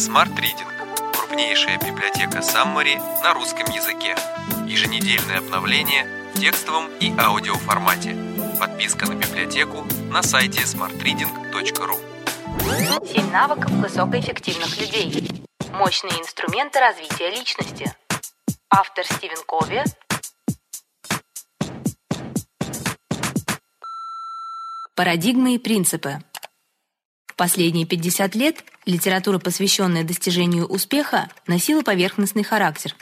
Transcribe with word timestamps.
Smart 0.00 0.34
Reading– 0.38 1.12
крупнейшая 1.12 1.76
библиотека 1.76 2.38
Summary 2.38 2.96
на 3.22 3.34
русском 3.34 3.70
языке. 3.70 4.16
Еженедельное 4.66 5.40
обновление 5.40 6.06
в 6.34 6.40
текстовом 6.40 6.88
и 7.00 7.12
аудиоформате. 7.18 8.16
Подписка 8.58 9.04
на 9.04 9.14
библиотеку 9.14 9.84
на 10.10 10.22
сайте 10.22 10.62
smartreading.ru. 10.62 11.98
Семь 13.12 13.30
навыков 13.30 13.70
высокоэффективных 13.72 14.80
людей. 14.80 15.44
Мощные 15.74 16.18
инструменты 16.18 16.80
развития 16.80 17.28
личности. 17.28 17.94
Автор 18.70 19.04
Стивен 19.04 19.44
Кови. 19.46 19.84
Парадигмы 24.96 25.56
и 25.56 25.58
принципы. 25.58 26.22
Последние 27.40 27.86
50 27.86 28.34
лет 28.34 28.62
литература, 28.84 29.38
посвященная 29.38 30.04
достижению 30.04 30.66
успеха, 30.66 31.30
носила 31.46 31.80
поверхностный 31.80 32.42
характер. 32.42 32.94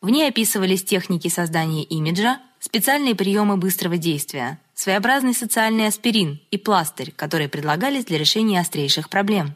В 0.00 0.10
ней 0.10 0.28
описывались 0.28 0.82
техники 0.82 1.28
создания 1.28 1.84
имиджа, 1.84 2.40
специальные 2.58 3.14
приемы 3.14 3.56
быстрого 3.56 3.96
действия, 3.96 4.58
своеобразный 4.74 5.34
социальный 5.34 5.86
аспирин 5.86 6.40
и 6.50 6.58
пластырь, 6.58 7.12
которые 7.12 7.48
предлагались 7.48 8.06
для 8.06 8.18
решения 8.18 8.58
острейших 8.58 9.08
проблем. 9.08 9.54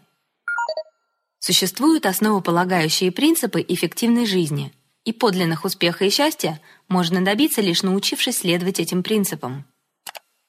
Существуют 1.41 2.07
основополагающие 2.07 3.11
принципы 3.11 3.65
эффективной 3.67 4.27
жизни, 4.27 4.73
и 5.05 5.13
подлинных 5.13 5.65
успеха 5.65 6.05
и 6.05 6.11
счастья 6.11 6.61
можно 6.87 7.25
добиться 7.25 7.63
лишь 7.63 7.83
научившись 7.83 8.39
следовать 8.39 8.79
этим 8.79 9.03
принципам. 9.03 9.67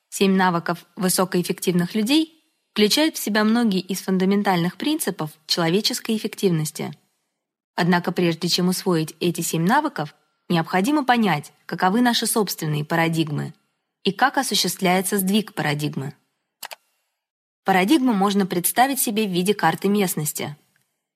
Семь 0.10 0.36
навыков 0.36 0.86
высокоэффективных 0.96 1.96
людей 1.96 2.39
включают 2.72 3.18
в 3.18 3.24
себя 3.24 3.44
многие 3.44 3.82
из 3.82 4.02
фундаментальных 4.02 4.78
принципов 4.78 5.32
человеческой 5.48 6.16
эффективности. 6.18 6.94
Однако 7.76 8.12
прежде 8.12 8.48
чем 8.48 8.68
усвоить 8.70 9.16
эти 9.20 9.42
семь 9.42 9.66
навыков, 9.66 10.16
необходимо 10.50 11.06
понять, 11.06 11.54
каковы 11.66 12.02
наши 12.02 12.26
собственные 12.26 12.86
парадигмы 12.86 13.54
и 14.04 14.12
как 14.12 14.38
осуществляется 14.38 15.18
сдвиг 15.18 15.54
парадигмы. 15.54 16.14
Парадигму 17.66 18.14
можно 18.14 18.46
представить 18.46 19.00
себе 19.00 19.28
в 19.28 19.32
виде 19.32 19.54
карты 19.54 19.90
местности. 19.90 20.58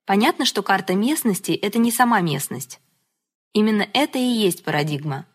Понятно, 0.06 0.46
что 0.46 0.62
карта 0.62 0.94
местности 0.94 1.52
это 1.52 1.80
не 1.80 1.92
сама 1.92 2.22
местность. 2.22 2.80
Именно 3.54 3.88
это 3.94 4.18
и 4.20 4.22
есть 4.22 4.64
парадигма. 4.64 5.26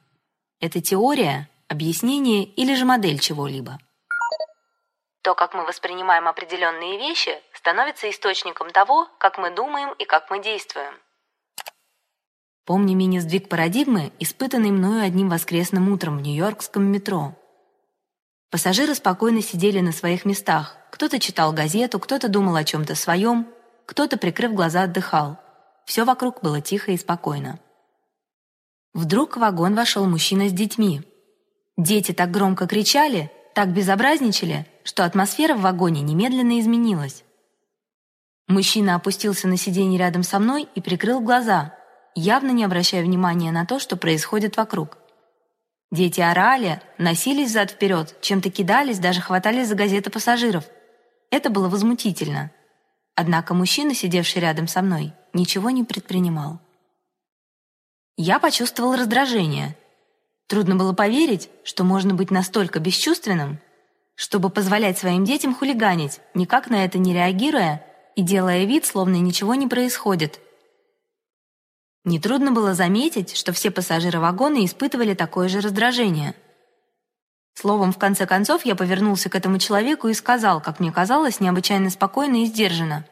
Это 0.60 0.80
теория, 0.80 1.48
объяснение 1.68 2.44
или 2.44 2.74
же 2.74 2.84
модель 2.84 3.18
чего-либо. 3.18 3.78
То, 5.28 5.34
как 5.34 5.52
мы 5.52 5.66
воспринимаем 5.66 6.26
определенные 6.26 6.96
вещи, 6.96 7.38
становится 7.52 8.08
источником 8.08 8.70
того, 8.70 9.08
как 9.18 9.36
мы 9.36 9.54
думаем 9.54 9.92
и 9.98 10.06
как 10.06 10.30
мы 10.30 10.42
действуем. 10.42 10.94
Помню 12.64 12.96
мини-сдвиг 12.96 13.50
парадигмы, 13.50 14.10
испытанный 14.20 14.70
мною 14.70 15.04
одним 15.04 15.28
воскресным 15.28 15.92
утром 15.92 16.16
в 16.16 16.22
нью-йоркском 16.22 16.82
метро. 16.82 17.34
Пассажиры 18.50 18.94
спокойно 18.94 19.42
сидели 19.42 19.80
на 19.80 19.92
своих 19.92 20.24
местах. 20.24 20.78
Кто-то 20.90 21.20
читал 21.20 21.52
газету, 21.52 22.00
кто-то 22.00 22.30
думал 22.30 22.56
о 22.56 22.64
чем-то 22.64 22.94
своем, 22.94 23.48
кто-то, 23.84 24.16
прикрыв 24.16 24.54
глаза, 24.54 24.84
отдыхал. 24.84 25.36
Все 25.84 26.04
вокруг 26.06 26.40
было 26.40 26.62
тихо 26.62 26.92
и 26.92 26.96
спокойно. 26.96 27.60
Вдруг 28.94 29.36
в 29.36 29.40
вагон 29.40 29.74
вошел 29.74 30.06
мужчина 30.06 30.48
с 30.48 30.52
детьми. 30.52 31.02
Дети 31.76 32.12
так 32.12 32.30
громко 32.30 32.66
кричали, 32.66 33.30
так 33.54 33.74
безобразничали, 33.74 34.66
что 34.88 35.04
атмосфера 35.04 35.54
в 35.54 35.60
вагоне 35.60 36.00
немедленно 36.00 36.58
изменилась. 36.58 37.22
Мужчина 38.46 38.94
опустился 38.94 39.46
на 39.46 39.58
сиденье 39.58 39.98
рядом 39.98 40.22
со 40.22 40.38
мной 40.38 40.66
и 40.74 40.80
прикрыл 40.80 41.20
глаза, 41.20 41.74
явно 42.14 42.52
не 42.52 42.64
обращая 42.64 43.02
внимания 43.02 43.52
на 43.52 43.66
то, 43.66 43.78
что 43.78 43.98
происходит 43.98 44.56
вокруг. 44.56 44.96
Дети 45.92 46.22
орали, 46.22 46.80
носились 46.96 47.52
зад 47.52 47.72
вперед, 47.72 48.16
чем-то 48.22 48.50
кидались, 48.50 48.98
даже 48.98 49.20
хватались 49.20 49.68
за 49.68 49.74
газеты 49.74 50.08
пассажиров. 50.08 50.64
Это 51.30 51.50
было 51.50 51.68
возмутительно. 51.68 52.50
Однако 53.14 53.52
мужчина, 53.52 53.92
сидевший 53.92 54.40
рядом 54.40 54.66
со 54.68 54.80
мной, 54.80 55.12
ничего 55.34 55.68
не 55.68 55.84
предпринимал. 55.84 56.60
Я 58.16 58.38
почувствовал 58.38 58.96
раздражение. 58.96 59.76
Трудно 60.46 60.76
было 60.76 60.94
поверить, 60.94 61.50
что 61.62 61.84
можно 61.84 62.14
быть 62.14 62.30
настолько 62.30 62.80
бесчувственным, 62.80 63.60
чтобы 64.18 64.50
позволять 64.50 64.98
своим 64.98 65.24
детям 65.24 65.54
хулиганить, 65.54 66.18
никак 66.34 66.68
на 66.68 66.84
это 66.84 66.98
не 66.98 67.14
реагируя 67.14 67.86
и 68.16 68.22
делая 68.22 68.64
вид, 68.64 68.84
словно 68.84 69.14
ничего 69.14 69.54
не 69.54 69.68
происходит. 69.68 70.40
Нетрудно 72.04 72.50
было 72.50 72.74
заметить, 72.74 73.36
что 73.36 73.52
все 73.52 73.70
пассажиры 73.70 74.18
вагона 74.18 74.64
испытывали 74.64 75.14
такое 75.14 75.48
же 75.48 75.60
раздражение. 75.60 76.34
Словом, 77.54 77.92
в 77.92 77.98
конце 77.98 78.26
концов, 78.26 78.64
я 78.64 78.74
повернулся 78.74 79.30
к 79.30 79.36
этому 79.36 79.60
человеку 79.60 80.08
и 80.08 80.14
сказал, 80.14 80.60
как 80.60 80.80
мне 80.80 80.90
казалось, 80.90 81.38
необычайно 81.38 81.88
спокойно 81.88 82.42
и 82.42 82.46
сдержанно: 82.46 83.04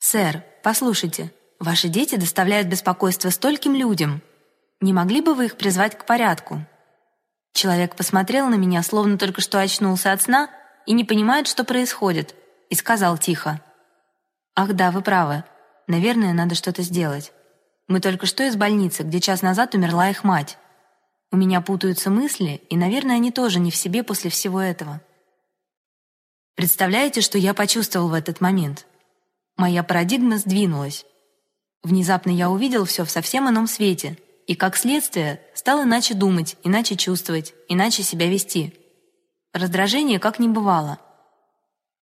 "Сэр, 0.00 0.42
послушайте, 0.64 1.32
ваши 1.60 1.86
дети 1.86 2.16
доставляют 2.16 2.66
беспокойство 2.66 3.30
стольким 3.30 3.76
людям. 3.76 4.20
Не 4.80 4.92
могли 4.92 5.20
бы 5.20 5.34
вы 5.34 5.44
их 5.44 5.56
призвать 5.56 5.96
к 5.96 6.04
порядку?" 6.06 6.66
Человек 7.54 7.94
посмотрел 7.96 8.48
на 8.48 8.56
меня, 8.56 8.82
словно 8.82 9.16
только 9.16 9.40
что 9.40 9.60
очнулся 9.60 10.12
от 10.12 10.20
сна 10.20 10.50
и 10.86 10.92
не 10.92 11.04
понимает, 11.04 11.46
что 11.46 11.64
происходит, 11.64 12.34
и 12.68 12.74
сказал 12.74 13.16
тихо: 13.16 13.62
"Ах, 14.54 14.74
да, 14.74 14.90
вы 14.90 15.00
правы. 15.00 15.44
Наверное, 15.86 16.34
надо 16.34 16.56
что-то 16.56 16.82
сделать". 16.82 17.32
Мы 17.86 18.00
только 18.00 18.26
что 18.26 18.42
из 18.42 18.56
больницы, 18.56 19.02
где 19.02 19.20
час 19.20 19.42
назад 19.42 19.74
умерла 19.74 20.10
их 20.10 20.24
мать. 20.24 20.58
У 21.30 21.36
меня 21.36 21.60
путаются 21.60 22.10
мысли, 22.10 22.62
и, 22.70 22.76
наверное, 22.76 23.16
они 23.16 23.30
тоже 23.30 23.60
не 23.60 23.70
в 23.70 23.76
себе 23.76 24.02
после 24.02 24.30
всего 24.30 24.60
этого. 24.60 25.00
Представляете, 26.54 27.20
что 27.20 27.36
я 27.38 27.52
почувствовал 27.54 28.08
в 28.08 28.14
этот 28.14 28.40
момент? 28.40 28.86
Моя 29.56 29.82
парадигма 29.82 30.38
сдвинулась. 30.38 31.04
Внезапно 31.82 32.30
я 32.30 32.50
увидел 32.50 32.84
все 32.84 33.04
в 33.04 33.10
совсем 33.10 33.48
ином 33.48 33.66
свете, 33.66 34.16
и 34.46 34.54
как 34.54 34.76
следствие 34.76 35.40
стал 35.54 35.82
иначе 35.82 36.14
думать, 36.14 36.56
иначе 36.62 36.96
чувствовать, 36.96 37.54
иначе 37.68 38.02
себя 38.02 38.28
вести. 38.28 38.74
Раздражение 39.52 40.18
как 40.18 40.38
не 40.38 40.48
бывало. 40.48 40.98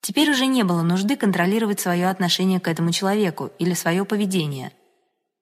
Теперь 0.01 0.31
уже 0.31 0.47
не 0.47 0.63
было 0.63 0.81
нужды 0.81 1.15
контролировать 1.15 1.79
свое 1.79 2.09
отношение 2.09 2.59
к 2.59 2.67
этому 2.67 2.91
человеку 2.91 3.51
или 3.59 3.73
свое 3.73 4.03
поведение. 4.05 4.71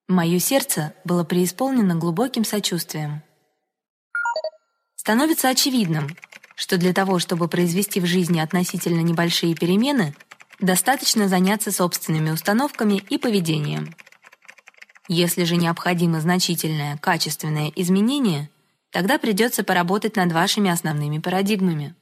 Мое 0.07 0.39
сердце 0.39 0.93
было 1.05 1.23
преисполнено 1.23 1.95
глубоким 1.95 2.43
сочувствием. 2.43 3.21
Становится 4.95 5.49
очевидным, 5.49 6.09
что 6.55 6.77
для 6.77 6.93
того, 6.93 7.19
чтобы 7.19 7.47
произвести 7.47 8.01
в 8.01 8.05
жизни 8.05 8.39
относительно 8.39 8.99
небольшие 8.99 9.55
перемены, 9.55 10.13
достаточно 10.59 11.29
заняться 11.29 11.71
собственными 11.71 12.31
установками 12.31 12.95
и 13.09 13.17
поведением. 13.17 13.95
Если 15.09 15.43
же 15.43 15.57
необходимо 15.57 16.21
значительное 16.21 16.97
качественное 16.97 17.73
изменение, 17.75 18.49
тогда 18.91 19.17
придется 19.17 19.65
поработать 19.65 20.15
над 20.15 20.31
вашими 20.31 20.69
основными 20.69 21.17
парадигмами. 21.17 21.95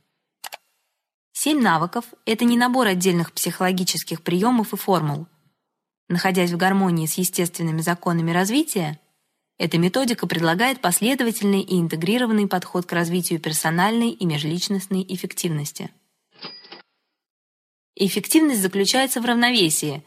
Семь 1.32 1.62
навыков 1.62 2.06
это 2.26 2.46
не 2.46 2.58
набор 2.58 2.86
отдельных 2.86 3.32
психологических 3.32 4.22
приемов 4.22 4.74
и 4.74 4.78
формул, 4.78 5.26
Находясь 6.10 6.52
в 6.52 6.58
гармонии 6.58 7.06
с 7.06 7.16
естественными 7.16 7.82
законами 7.82 8.32
развития, 8.32 9.00
эта 9.58 9.78
методика 9.78 10.26
предлагает 10.26 10.80
последовательный 10.80 11.62
и 11.62 11.80
интегрированный 11.80 12.48
подход 12.48 12.86
к 12.86 12.94
развитию 12.94 13.40
персональной 13.40 14.12
и 14.12 14.26
межличностной 14.26 15.06
эффективности. 15.10 15.90
Эффективность 17.96 18.62
заключается 18.62 19.20
в 19.20 19.26
равновесии, 19.26 20.04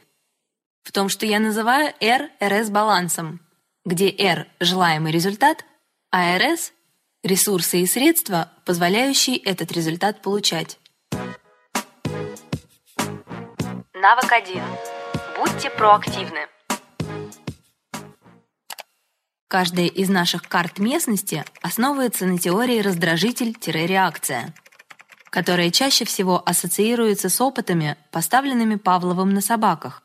в 0.82 0.92
том, 0.92 1.08
что 1.08 1.26
я 1.26 1.38
называю 1.38 1.94
R-RS 2.00 2.70
балансом, 2.70 3.40
где 3.84 4.10
R 4.10 4.46
желаемый 4.60 5.12
результат, 5.12 5.64
а 6.10 6.36
RS 6.36 6.72
ресурсы 7.22 7.80
и 7.80 7.86
средства, 7.86 8.50
позволяющие 8.64 9.36
этот 9.36 9.72
результат 9.72 10.22
получать. 10.22 10.78
Навык 13.94 14.32
1. 14.32 14.62
Будьте 15.38 15.70
проактивны. 15.70 16.46
Каждая 19.48 19.86
из 19.86 20.08
наших 20.08 20.48
карт 20.48 20.78
местности 20.78 21.44
основывается 21.60 22.24
на 22.24 22.38
теории 22.38 22.80
раздражитель-реакция, 22.80 24.54
которая 25.28 25.70
чаще 25.70 26.04
всего 26.04 26.40
ассоциируется 26.46 27.28
с 27.28 27.40
опытами, 27.40 27.96
поставленными 28.12 28.76
Павловым 28.76 29.34
на 29.34 29.40
собаках. 29.40 30.02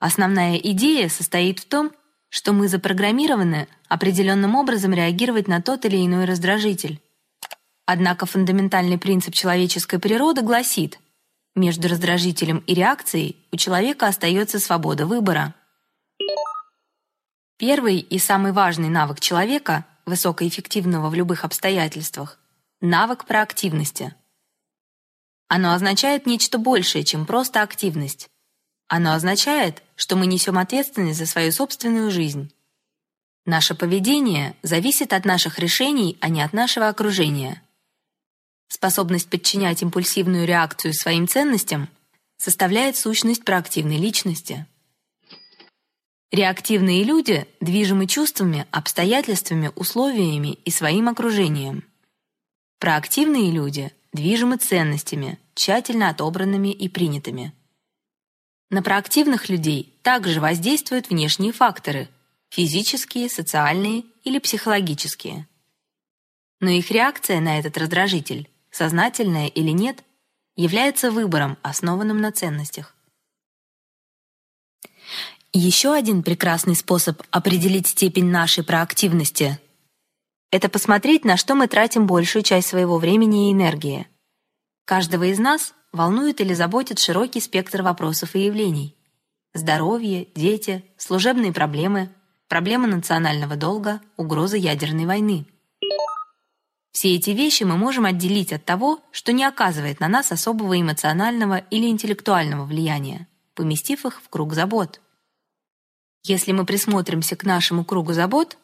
Основная 0.00 0.56
идея 0.56 1.10
состоит 1.10 1.58
в 1.60 1.66
том, 1.66 1.92
что 2.30 2.52
мы 2.52 2.68
запрограммированы 2.68 3.68
определенным 3.86 4.54
образом 4.54 4.94
реагировать 4.94 5.46
на 5.46 5.60
тот 5.60 5.84
или 5.84 6.04
иной 6.04 6.24
раздражитель. 6.24 7.00
Однако 7.84 8.24
фундаментальный 8.24 8.98
принцип 8.98 9.34
человеческой 9.34 9.98
природы 9.98 10.40
гласит: 10.40 10.98
Между 11.54 11.88
раздражителем 11.88 12.58
и 12.66 12.72
реакцией 12.72 13.36
у 13.52 13.56
человека 13.56 14.06
остается 14.06 14.58
свобода 14.58 15.06
выбора. 15.06 15.54
Первый 17.58 17.98
и 17.98 18.18
самый 18.18 18.52
важный 18.52 18.88
навык 18.88 19.20
человека, 19.20 19.84
высокоэффективного 20.06 21.10
в 21.10 21.14
любых 21.14 21.44
обстоятельствах, 21.44 22.38
навык 22.80 23.26
проактивности. 23.26 24.14
Оно 25.48 25.74
означает 25.74 26.24
нечто 26.24 26.56
большее, 26.56 27.04
чем 27.04 27.26
просто 27.26 27.60
активность. 27.60 28.30
Оно 28.92 29.12
означает, 29.12 29.84
что 29.94 30.16
мы 30.16 30.26
несем 30.26 30.58
ответственность 30.58 31.20
за 31.20 31.26
свою 31.26 31.52
собственную 31.52 32.10
жизнь. 32.10 32.52
Наше 33.46 33.76
поведение 33.76 34.56
зависит 34.62 35.12
от 35.12 35.24
наших 35.24 35.60
решений, 35.60 36.18
а 36.20 36.28
не 36.28 36.42
от 36.42 36.52
нашего 36.52 36.88
окружения. 36.88 37.62
Способность 38.66 39.30
подчинять 39.30 39.82
импульсивную 39.82 40.44
реакцию 40.44 40.92
своим 40.92 41.28
ценностям 41.28 41.88
составляет 42.36 42.96
сущность 42.96 43.44
проактивной 43.44 43.96
личности. 43.96 44.66
Реактивные 46.32 47.04
люди 47.04 47.46
движимы 47.60 48.08
чувствами, 48.08 48.66
обстоятельствами, 48.72 49.70
условиями 49.76 50.58
и 50.64 50.70
своим 50.72 51.08
окружением. 51.08 51.84
Проактивные 52.80 53.52
люди 53.52 53.92
движимы 54.12 54.56
ценностями, 54.56 55.38
тщательно 55.54 56.08
отобранными 56.08 56.72
и 56.72 56.88
принятыми. 56.88 57.52
На 58.70 58.82
проактивных 58.82 59.48
людей 59.48 59.94
также 60.02 60.40
воздействуют 60.40 61.10
внешние 61.10 61.52
факторы– 61.52 62.08
физические, 62.50 63.28
социальные 63.28 64.04
или 64.24 64.38
психологические. 64.38 65.46
Но 66.60 66.70
их 66.70 66.90
реакция 66.90 67.40
на 67.40 67.58
этот 67.58 67.76
раздражитель 67.76 68.48
сознательное 68.70 69.48
или 69.48 69.70
нет, 69.70 70.04
является 70.56 71.10
выбором, 71.10 71.58
основанным 71.62 72.20
на 72.20 72.32
ценностях. 72.32 72.94
Еще 75.52 75.92
один 75.92 76.22
прекрасный 76.22 76.76
способ 76.76 77.22
определить 77.30 77.88
степень 77.88 78.26
нашей 78.26 78.62
проактивности— 78.62 79.58
это 80.52 80.68
посмотреть, 80.68 81.24
на 81.24 81.36
что 81.36 81.54
мы 81.54 81.66
тратим 81.66 82.06
большую 82.06 82.42
часть 82.42 82.68
своего 82.68 82.98
времени 82.98 83.48
и 83.48 83.52
энергии. 83.52 84.06
Каждого 84.84 85.24
из 85.24 85.38
нас 85.38 85.74
волнует 85.92 86.40
или 86.40 86.54
заботит 86.54 86.98
широкий 86.98 87.40
спектр 87.40 87.82
вопросов 87.82 88.34
и 88.34 88.44
явлений. 88.44 88.96
Здоровье, 89.54 90.28
дети, 90.34 90.84
служебные 90.96 91.52
проблемы, 91.52 92.10
проблемы 92.48 92.86
национального 92.86 93.56
долга, 93.56 94.00
угроза 94.16 94.56
ядерной 94.56 95.06
войны— 95.06 95.46
все 96.92 97.14
эти 97.14 97.30
вещи 97.30 97.62
мы 97.62 97.76
можем 97.76 98.04
отделить 98.04 98.52
от 98.52 98.64
того, 98.64 99.00
что 99.12 99.32
не 99.32 99.44
оказывает 99.44 100.00
на 100.00 100.08
нас 100.08 100.32
особого 100.32 100.78
эмоционального 100.78 101.58
или 101.58 101.86
интеллектуального 101.86 102.64
влияния, 102.64 103.28
поместив 103.54 104.04
их 104.04 104.20
в 104.20 104.28
круг 104.28 104.54
забот. 104.54 105.00
Если 106.24 106.52
мы 106.52 106.66
присмотримся 106.66 107.36
к 107.36 107.44
нашему 107.44 107.84
кругу 107.84 108.12
забот, 108.12 108.58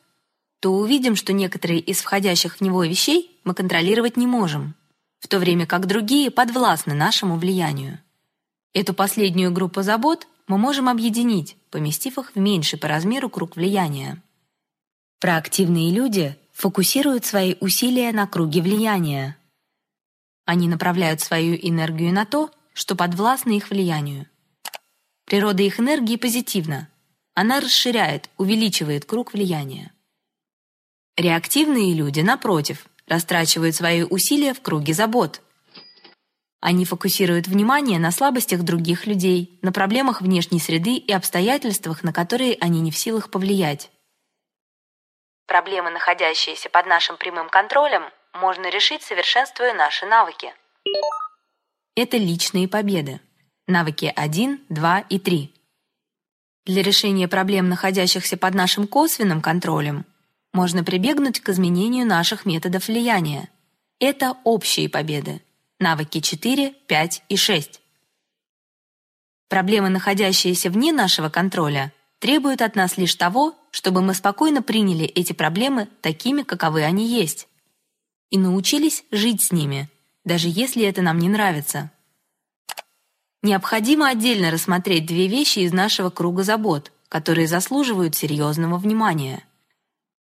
то 0.61 0.73
увидим, 0.73 1.17
что 1.17 1.33
некоторые 1.33 1.81
из 1.81 2.01
входящих 2.01 2.57
в 2.57 2.61
него 2.61 2.85
вещей 2.85 3.41
мы 3.45 3.55
контролировать 3.55 4.17
не 4.17 4.27
можем, 4.27 4.75
в 5.19 5.29
то 5.29 5.39
время 5.39 5.67
как 5.67 5.87
другие 5.87 6.31
подвластны 6.31 6.95
нашему 6.95 7.37
влиянию. 7.37 7.99
Эту 8.73 8.95
последнюю 8.95 9.53
группу 9.53 9.83
забот 9.83 10.27
мы 10.47 10.59
можем 10.59 10.89
объединить, 10.89 11.57
поместив 11.71 12.19
их 12.19 12.35
в 12.35 12.39
меньший 12.39 12.79
по 12.79 12.89
размеру 12.89 13.31
круг 13.31 13.57
влияния. 13.57 14.23
Проактивные 15.19 15.91
люди 15.93 16.37
фокусируют 16.53 17.25
свои 17.25 17.57
усилия 17.61 18.13
на 18.13 18.27
круге 18.27 18.63
влияния. 18.63 19.37
Они 20.45 20.69
направляют 20.69 21.21
свою 21.21 21.57
энергию 21.57 22.13
на 22.13 22.25
то, 22.25 22.51
что 22.73 22.95
подвластно 22.95 23.53
их 23.53 23.71
влиянию. 23.71 24.27
Природа 25.25 25.63
их 25.63 25.81
энергии 25.81 26.17
позитивна. 26.17 26.89
Она 27.35 27.61
расширяет, 27.61 28.31
увеличивает 28.37 29.05
круг 29.05 29.33
влияния. 29.33 29.93
Реактивные 31.17 31.95
люди, 31.95 32.21
напротив, 32.21 32.87
растрачивают 33.07 33.75
свои 33.75 34.03
усилия 34.03 34.55
в 34.55 34.61
круге 34.61 34.95
забот. 34.95 35.41
Они 36.61 36.85
фокусируют 36.85 37.47
внимание 37.47 37.99
на 37.99 38.11
слабостях 38.11 38.63
других 38.63 39.07
людей, 39.07 39.59
на 39.63 39.73
проблемах 39.73 40.21
внешней 40.21 40.59
среды 40.59 40.97
и 40.97 41.13
обстоятельствах, 41.13 42.03
на 42.03 42.13
которые 42.13 42.57
они 42.61 42.81
не 42.81 42.91
в 42.91 42.97
силах 42.97 43.31
повлиять. 43.31 43.91
Проблемы, 45.47 45.91
находящиеся 45.91 46.69
под 46.69 46.87
нашим 46.87 47.17
прямым 47.17 47.49
контролем, 47.49 48.03
можно 48.35 48.69
решить, 48.69 49.03
совершенствуя 49.03 49.75
наши 49.75 50.07
навыки. 50.07 50.53
Это 51.95 52.17
личные 52.17 52.69
победы. 52.69 53.21
Навыки 53.69 54.13
1, 54.15 54.67
2 54.69 55.01
и 55.09 55.19
3. 55.19 55.55
Для 56.67 56.83
решения 56.83 57.29
проблем, 57.29 57.69
находящихся 57.69 58.37
под 58.37 58.55
нашим 58.55 58.89
косвенным 58.89 59.41
контролем, 59.41 60.05
можно 60.57 60.83
прибегнуть 60.83 61.41
к 61.41 61.51
изменению 61.51 62.07
наших 62.07 62.47
методов 62.47 62.89
влияния. 62.89 63.51
Это 64.01 64.39
общие 64.43 64.89
победы. 64.89 65.43
Навыки 65.79 66.21
4, 66.21 66.73
5 66.87 67.23
и 67.29 67.37
6. 67.37 67.81
Проблемы, 69.49 69.91
находящиеся 69.91 70.71
вне 70.71 70.95
нашего 70.95 71.29
контроля, 71.29 71.93
требуют 72.21 72.63
от 72.63 72.75
нас 72.75 72.97
лишь 72.97 73.15
того, 73.17 73.55
чтобы 73.71 74.01
мы 74.01 74.15
спокойно 74.15 74.63
приняли 74.63 75.05
эти 75.05 75.35
проблемы 75.35 75.89
такими, 76.01 76.43
каковы 76.43 76.85
они 76.85 77.07
есть, 77.07 77.49
и 78.31 78.39
научились 78.39 79.05
жить 79.11 79.43
с 79.43 79.53
ними, 79.53 79.91
даже 80.25 80.49
если 80.49 80.85
это 80.85 81.03
нам 81.03 81.19
не 81.19 81.29
нравится. 81.29 81.91
Необходимо 83.43 84.09
отдельно 84.09 84.51
рассмотреть 84.51 85.05
две 85.05 85.29
вещи 85.29 85.59
из 85.59 85.75
нашего 85.75 86.09
круга 86.09 86.45
забот, 86.45 86.93
которые 87.11 87.47
заслуживают 87.47 88.15
серьезного 88.15 88.79
внимания. 88.79 89.45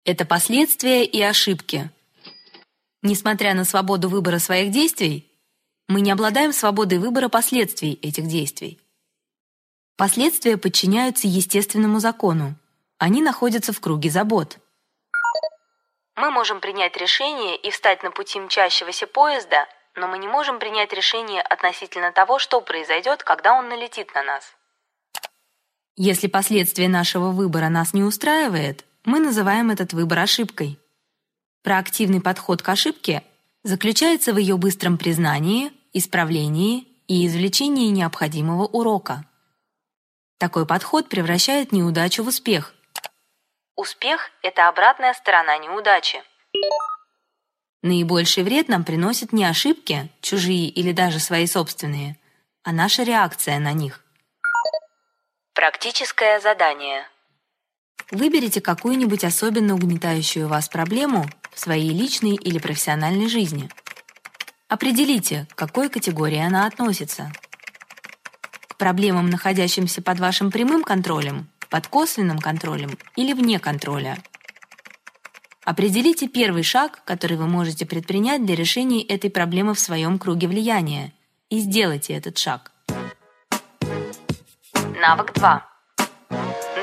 Это 0.06 0.24
последствия 0.24 1.04
и 1.04 1.20
ошибки. 1.20 1.90
Несмотря 3.02 3.54
на 3.54 3.64
свободу 3.64 4.08
выбора 4.08 4.38
своих 4.38 4.70
действий, 4.70 5.28
мы 5.88 6.00
не 6.00 6.12
обладаем 6.12 6.52
свободой 6.52 6.98
выбора 6.98 7.28
последствий 7.28 7.94
этих 7.94 8.28
действий. 8.28 8.78
Последствия 9.96 10.58
подчиняются 10.58 11.26
естественному 11.26 11.98
закону, 11.98 12.54
они 12.98 13.20
находятся 13.20 13.72
в 13.72 13.80
круге 13.80 14.08
забот. 14.08 14.58
Мы 16.14 16.30
можем 16.30 16.60
принять 16.60 16.96
решение 16.96 17.56
и 17.56 17.72
встать 17.72 18.04
на 18.04 18.12
пути 18.12 18.38
мчащегося 18.38 19.08
поезда, 19.08 19.66
но 19.96 20.06
мы 20.06 20.18
не 20.18 20.28
можем 20.28 20.60
принять 20.60 20.92
решение 20.92 21.42
относительно 21.42 22.12
того, 22.12 22.38
что 22.38 22.60
произойдет, 22.60 23.24
когда 23.24 23.58
он 23.58 23.68
налетит 23.68 24.14
на 24.14 24.22
нас. 24.22 24.54
Если 25.96 26.28
последствия 26.28 26.86
нашего 26.86 27.32
выбора 27.32 27.70
нас 27.70 27.92
не 27.92 28.04
устраивает, 28.04 28.84
мы 29.06 29.20
называем 29.20 29.70
этот 29.70 29.94
выбор 29.94 30.18
ошибкой. 30.18 30.78
Проактивный 31.62 32.20
подход 32.20 32.60
к 32.60 32.68
ошибке 32.68 33.24
заключается 33.64 34.34
в 34.34 34.36
ее 34.36 34.58
быстром 34.58 34.98
признании, 34.98 35.72
исправлении 35.94 36.86
и 37.08 37.26
извлечении 37.26 37.88
необходимого 37.88 38.66
урока. 38.66 39.24
Такой 40.36 40.66
подход 40.66 41.08
превращает 41.08 41.72
неудачу 41.72 42.22
в 42.22 42.28
успех, 42.28 42.74
Успех– 43.76 44.30
это 44.42 44.68
обратная 44.68 45.12
сторона 45.12 45.58
неудачи. 45.58 46.22
Наибольший 47.82 48.42
вред 48.42 48.68
нам 48.68 48.84
приносят 48.84 49.34
не 49.34 49.44
ошибки, 49.44 50.08
чужие 50.22 50.68
или 50.68 50.92
даже 50.92 51.18
свои 51.18 51.46
собственные, 51.46 52.18
а 52.62 52.72
наша 52.72 53.02
реакция 53.02 53.58
на 53.58 53.74
них. 53.74 54.02
Практическое 55.52 56.40
задание. 56.40 57.06
Выберите 58.10 58.60
какую-нибудь 58.60 59.24
особенно 59.24 59.74
угнетающую 59.74 60.46
вас 60.46 60.68
проблему 60.68 61.26
в 61.52 61.58
своей 61.58 61.90
личной 61.90 62.36
или 62.36 62.58
профессиональной 62.58 63.28
жизни. 63.28 63.68
Определите, 64.68 65.46
к 65.50 65.56
какой 65.56 65.88
категории 65.88 66.38
она 66.38 66.66
относится. 66.66 67.32
К 68.68 68.76
проблемам, 68.76 69.28
находящимся 69.28 70.02
под 70.02 70.20
вашим 70.20 70.52
прямым 70.52 70.84
контролем, 70.84 71.48
под 71.68 71.88
косвенным 71.88 72.38
контролем 72.38 72.96
или 73.16 73.32
вне 73.32 73.58
контроля. 73.58 74.18
Определите 75.64 76.28
первый 76.28 76.62
шаг, 76.62 77.02
который 77.04 77.36
вы 77.36 77.48
можете 77.48 77.86
предпринять 77.86 78.46
для 78.46 78.54
решения 78.54 79.02
этой 79.02 79.30
проблемы 79.30 79.74
в 79.74 79.80
своем 79.80 80.20
круге 80.20 80.46
влияния, 80.46 81.12
и 81.50 81.58
сделайте 81.58 82.12
этот 82.12 82.38
шаг. 82.38 82.70
Навык 85.00 85.32
2. 85.34 85.75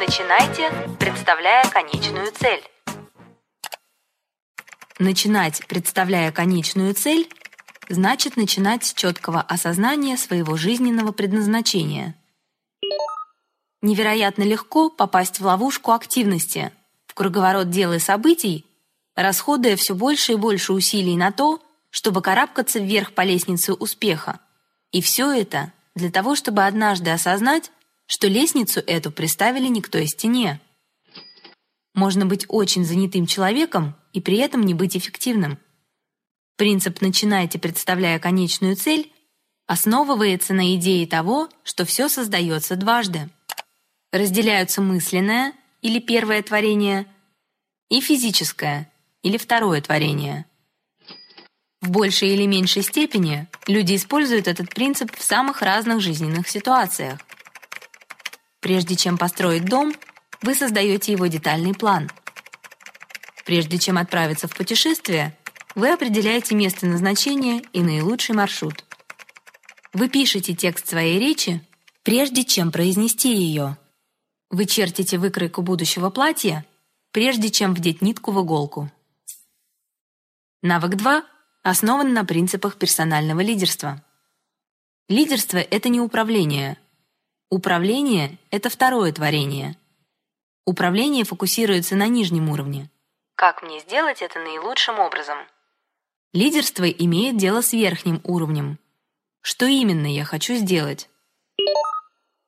Начинайте, 0.06 0.70
представляя 1.00 1.64
конечную 1.70 2.32
цель. 2.34 2.62
Начинать, 5.00 5.66
представляя 5.68 6.32
конечную 6.32 6.94
цель, 6.94 7.30
значит 7.88 8.36
начинать 8.36 8.84
с 8.84 8.94
четкого 8.94 9.42
осознания 9.42 10.18
своего 10.18 10.58
жизненного 10.58 11.12
предназначения– 11.14 12.16
невероятно 13.84 14.44
легко 14.44 14.90
попасть 14.90 15.40
в 15.40 15.46
ловушку 15.46 15.92
активности, 15.92 16.72
в 17.06 17.14
круговорот 17.14 17.70
дел 17.70 17.94
и 17.94 18.00
событий, 18.00 18.66
расходуя 19.16 19.76
все 19.76 19.94
больше 19.94 20.32
и 20.32 20.38
больше 20.38 20.74
усилий 20.74 21.16
на 21.16 21.32
то, 21.32 21.62
чтобы 21.92 22.22
карабкаться 22.22 22.80
вверх 22.80 23.14
по 23.14 23.22
лестнице 23.22 23.74
успеха, 23.74 24.40
И 24.92 25.02
все 25.02 25.32
это 25.32 25.72
для 25.96 26.10
того, 26.10 26.36
чтобы 26.36 26.66
однажды 26.66 27.12
осознать, 27.12 27.72
что 28.08 28.28
лестницу 28.28 28.82
эту 28.86 29.12
приставили 29.12 29.68
не 29.68 29.82
к 29.82 29.90
той 29.90 30.08
стене. 30.08 30.60
Можно 31.94 32.26
быть 32.26 32.46
очень 32.48 32.86
занятым 32.86 33.26
человеком 33.26 33.96
и 34.14 34.22
при 34.22 34.38
этом 34.38 34.62
не 34.62 34.74
быть 34.74 34.98
эффективным. 34.98 35.60
Принцип 36.58 37.02
«начинайте, 37.02 37.60
представляя 37.60 38.20
конечную 38.20 38.76
цель» 38.76 39.12
основывается 39.66 40.54
на 40.54 40.76
идее 40.76 41.08
того, 41.08 41.50
что 41.64 41.86
все 41.86 42.10
создается 42.10 42.76
дважды. 42.76 43.30
Разделяются 44.12 44.82
мысленное 44.82 45.54
или 45.82 46.00
первое 46.00 46.44
творение 46.44 47.08
и 47.90 48.02
физическое 48.02 48.92
или 49.24 49.38
второе 49.38 49.82
творение. 49.82 50.46
В 51.82 51.90
большей 51.90 52.30
или 52.30 52.46
меньшей 52.46 52.82
степени 52.82 53.48
люди 53.68 53.96
используют 53.96 54.48
этот 54.48 54.70
принцип 54.70 55.16
в 55.16 55.24
самых 55.24 55.62
разных 55.62 56.02
жизненных 56.02 56.48
ситуациях. 56.48 57.20
Прежде 58.64 58.96
чем 58.96 59.18
построить 59.18 59.66
дом, 59.66 59.94
вы 60.42 60.56
создаете 60.56 61.12
его 61.12 61.28
детальный 61.28 61.74
план. 61.74 62.10
Прежде 63.46 63.78
чем 63.78 63.98
отправиться 63.98 64.48
в 64.48 64.56
путешествие, 64.56 65.38
вы 65.76 65.92
определяете 65.92 66.56
место 66.56 66.86
назначения 66.86 67.62
и 67.74 67.82
наилучший 67.82 68.36
маршрут. 68.36 68.86
Вы 69.92 70.08
пишете 70.08 70.56
текст 70.56 70.88
своей 70.88 71.20
речи, 71.20 71.62
прежде 72.04 72.46
чем 72.46 72.72
произнести 72.72 73.36
ее. 73.36 73.78
Вы 74.50 74.66
чертите 74.66 75.18
выкройку 75.18 75.62
будущего 75.62 76.10
платья, 76.10 76.66
прежде 77.12 77.50
чем 77.50 77.74
вдеть 77.74 78.02
нитку 78.02 78.32
в 78.32 78.42
иголку. 78.42 78.90
Навык 80.62 80.96
2 80.96 81.26
основан 81.64 82.14
на 82.14 82.24
принципах 82.24 82.78
персонального 82.78 83.42
лидерства. 83.42 84.02
Лидерство 85.10 85.58
это 85.58 85.90
не 85.90 86.00
управление. 86.00 86.78
Управление 87.54 88.40
это 88.50 88.72
второе 88.72 89.12
творение. 89.12 89.78
Управление 90.66 91.24
фокусируется 91.24 91.96
на 91.96 92.08
нижнем 92.08 92.50
уровне. 92.50 92.90
Как 93.36 93.62
мне 93.62 93.80
сделать 93.80 94.24
это 94.24 94.40
наилучшим 94.40 94.98
образом? 94.98 95.38
Лидерство 96.34 96.90
имеет 96.90 97.38
дело 97.38 97.62
с 97.62 97.74
верхним 97.74 98.22
уровнем. 98.24 98.80
Что 99.42 99.68
именно 99.68 100.08
я 100.08 100.26
хочу 100.26 100.56
сделать? 100.56 101.12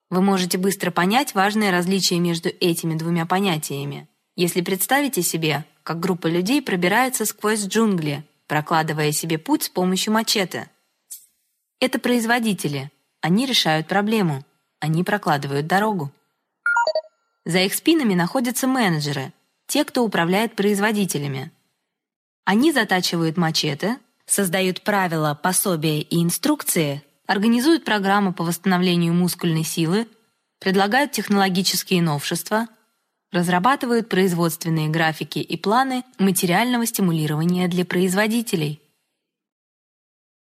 Вы 0.10 0.24
можете 0.24 0.58
быстро 0.58 0.90
понять 0.90 1.36
важное 1.36 1.70
различие 1.70 2.20
между 2.20 2.50
этими 2.50 2.96
двумя 2.96 3.28
понятиями, 3.28 4.10
если 4.36 4.62
представите 4.62 5.22
себе, 5.22 5.66
как 5.84 6.00
группа 6.00 6.26
людей 6.26 6.64
пробирается 6.64 7.26
сквозь 7.26 7.68
джунгли, 7.68 8.24
прокладывая 8.48 9.12
себе 9.12 9.38
путь 9.38 9.66
с 9.66 9.70
помощью 9.70 10.14
мачете. 10.14 10.68
Это 11.80 12.00
производители. 12.00 12.90
Они 13.22 13.46
решают 13.46 13.88
проблему. 13.88 14.44
Они 14.86 15.04
прокладывают 15.04 15.66
дорогу. 15.66 16.12
За 17.44 17.58
их 17.58 17.74
спинами 17.74 18.14
находятся 18.14 18.68
менеджеры, 18.68 19.34
те, 19.66 19.84
кто 19.84 20.04
управляет 20.04 20.56
производителями. 20.56 21.52
Они 22.44 22.72
затачивают 22.72 23.36
мачете, 23.36 23.98
создают 24.28 24.82
правила, 24.82 25.34
пособия 25.42 26.02
и 26.02 26.22
инструкции, 26.22 27.02
организуют 27.26 27.84
программы 27.84 28.32
по 28.32 28.44
восстановлению 28.44 29.16
мускульной 29.16 29.64
силы, 29.64 30.08
предлагают 30.60 31.14
технологические 31.14 32.04
новшества, 32.04 32.68
разрабатывают 33.32 34.08
производственные 34.08 34.90
графики 34.90 35.40
и 35.40 35.58
планы 35.58 36.04
материального 36.20 36.86
стимулирования 36.86 37.68
для 37.68 37.86
производителей. 37.86 38.80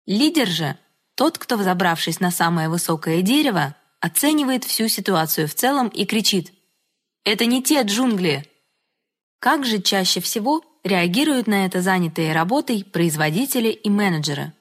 Лидер 0.08 0.48
же 0.48 0.80
тот, 1.14 1.38
кто, 1.38 1.58
взобравшись 1.58 2.20
на 2.20 2.32
самое 2.32 2.70
высокое 2.70 3.22
дерево, 3.22 3.76
оценивает 4.02 4.66
всю 4.66 4.90
ситуацию 4.90 5.48
в 5.48 5.54
целом 5.54 5.88
и 5.88 6.06
кричит: 6.06 6.52
"Это 7.24 7.46
не 7.46 7.64
те 7.64 7.84
джунгли!" 7.84 8.46
Как 9.40 9.66
же 9.66 9.82
чаще 9.82 10.20
всего 10.20 10.64
реагируют 10.84 11.48
на 11.48 11.66
это 11.66 11.82
занятые 11.82 12.34
работой 12.34 12.84
производители 12.84 13.70
и 13.70 13.90
менеджеры. 13.90 14.54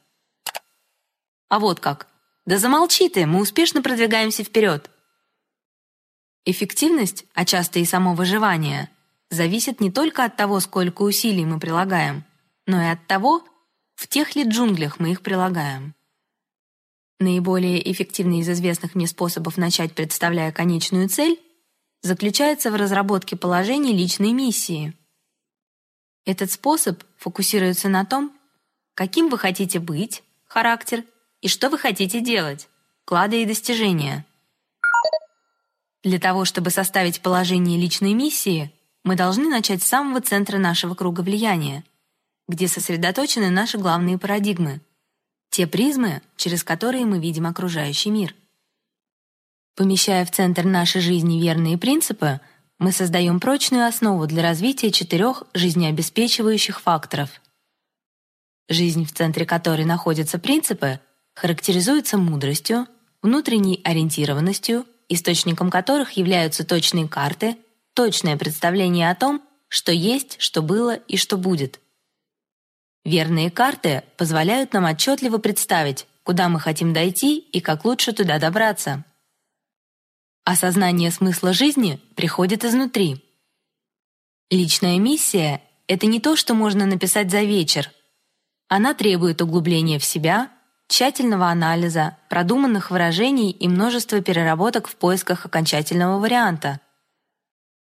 А 1.49 1.59
вот 1.59 1.81
как. 1.81 2.07
Да 2.47 2.59
замолчи 2.59 3.09
ты, 3.09 3.27
мы 3.27 3.41
успешно 3.41 3.83
продвигаемся 3.83 4.45
вперед. 4.45 4.91
Эффективность, 6.45 7.27
а 7.35 7.45
часто 7.45 7.79
и 7.81 7.85
само 7.85 8.15
выживание, 8.15 8.89
зависит 9.31 9.81
не 9.81 9.91
только 9.91 10.25
от 10.25 10.37
того, 10.37 10.61
сколько 10.61 11.03
усилий 11.03 11.45
мы 11.45 11.61
прилагаем, 11.61 12.25
но 12.67 12.81
и 12.83 12.87
от 12.87 13.07
того, 13.07 13.45
в 13.95 14.09
тех 14.09 14.35
ли 14.35 14.45
джунглях 14.45 14.99
мы 14.99 15.13
их 15.13 15.23
прилагаем. 15.23 15.95
Наиболее 17.21 17.93
эффективный 17.93 18.41
из 18.41 18.49
известных 18.49 18.97
мне 18.97 19.07
способов 19.07 19.57
начать, 19.57 19.93
представляя 19.93 20.51
конечную 20.51 21.09
цель, 21.09 21.39
заключается 22.03 22.73
в 22.73 22.75
разработке 22.75 23.37
положений 23.37 23.93
личной 23.93 24.33
миссии– 24.33 24.95
этот 26.25 26.51
способ 26.51 27.03
фокусируется 27.17 27.89
на 27.89 28.05
том, 28.05 28.33
каким 28.95 29.29
вы 29.29 29.39
хотите 29.39 29.79
быть, 29.79 30.23
характер, 30.47 31.05
и 31.41 31.49
что 31.49 31.71
вы 31.71 31.79
хотите 31.79 32.21
делать, 32.21 32.69
клады 33.05 33.43
и 33.43 33.47
достижения. 33.47 34.27
Для 36.03 36.19
того, 36.19 36.45
чтобы 36.45 36.71
составить 36.71 37.21
положение 37.21 37.81
личной 37.81 38.15
миссии, 38.15 38.73
мы 39.03 39.17
должны 39.17 39.49
начать 39.49 39.83
с 39.83 39.89
самого 39.89 40.21
центра 40.21 40.59
нашего 40.59 40.95
круга 40.95 41.23
влияния, 41.23 41.85
где 42.49 42.69
сосредоточены 42.69 43.51
наши 43.51 43.79
главные 43.79 44.19
парадигмы, 44.19 44.81
те 45.51 45.67
призмы, 45.67 46.23
через 46.37 46.65
которые 46.65 47.05
мы 47.05 47.19
видим 47.19 47.47
окружающий 47.47 48.11
мир. 48.11 48.35
Помещая 49.77 50.25
в 50.25 50.31
центр 50.31 50.65
нашей 50.65 51.01
жизни 51.01 51.41
верные 51.41 51.79
принципы, 51.79 52.41
мы 52.79 52.93
создаем 52.93 53.41
прочную 53.41 53.87
основу 53.87 54.27
для 54.27 54.43
развития 54.43 54.91
четырех 54.91 55.45
жизнеобеспечивающих 55.53 56.81
факторов. 56.81 57.41
Жизнь, 58.69 59.05
в 59.05 59.13
центре 59.13 59.45
которой 59.45 59.85
находятся 59.85 60.39
принципы, 60.39 61.01
характеризуется 61.35 62.17
мудростью, 62.17 62.87
внутренней 63.21 63.81
ориентированностью, 63.85 64.87
источником 65.09 65.71
которых 65.71 66.13
являются 66.13 66.65
точные 66.65 67.09
карты, 67.09 67.57
точное 67.95 68.37
представление 68.37 69.11
о 69.11 69.15
том, 69.15 69.43
что 69.69 69.93
есть, 69.93 70.41
что 70.41 70.63
было 70.63 70.95
и 70.95 71.17
что 71.17 71.37
будет. 71.37 71.81
Верные 73.05 73.51
карты 73.51 74.05
позволяют 74.17 74.73
нам 74.73 74.85
отчетливо 74.85 75.39
представить, 75.39 76.07
куда 76.23 76.49
мы 76.49 76.61
хотим 76.61 76.93
дойти 76.93 77.39
и 77.39 77.61
как 77.61 77.85
лучше 77.85 78.13
туда 78.13 78.39
добраться. 78.39 79.05
Осознание 80.45 81.11
смысла 81.11 81.53
жизни 81.53 82.01
приходит 82.15 82.65
изнутри. 82.65 83.25
Личная 84.51 84.99
миссия— 84.99 85.63
это 85.87 86.07
не 86.07 86.21
то, 86.21 86.37
что 86.37 86.55
можно 86.55 86.87
написать 86.87 87.31
за 87.31 87.43
вечер. 87.43 87.91
Она 88.69 88.95
требует 88.95 89.41
углубления 89.43 89.99
в 89.99 90.05
себя, 90.05 90.51
тщательного 90.89 91.49
анализа, 91.49 92.19
продуманных 92.29 92.91
выражений 92.91 93.51
и 93.51 93.69
множества 93.69 94.21
переработок 94.21 94.89
в 94.89 94.97
поисках 94.97 95.47
окончательного 95.47 96.19
варианта. 96.19 96.81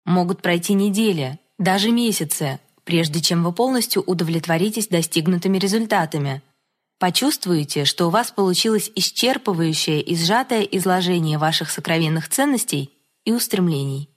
Могут 0.03 0.41
пройти 0.41 0.73
недели, 0.73 1.39
даже 1.57 1.91
месяцы, 1.91 2.59
прежде 2.87 3.21
чем 3.21 3.43
вы 3.43 3.51
полностью 3.53 4.01
удовлетворитесь 4.01 4.87
достигнутыми 4.87 5.59
результатами— 5.59 6.41
Почувствуете, 6.99 7.85
что 7.85 8.07
у 8.07 8.09
вас 8.09 8.31
получилось 8.31 8.91
исчерпывающее 8.95 10.01
и 10.01 10.15
сжатое 10.15 10.61
изложение 10.63 11.37
ваших 11.37 11.69
сокровенных 11.69 12.27
ценностей 12.27 12.91
и 13.23 13.31
устремлений. 13.31 14.09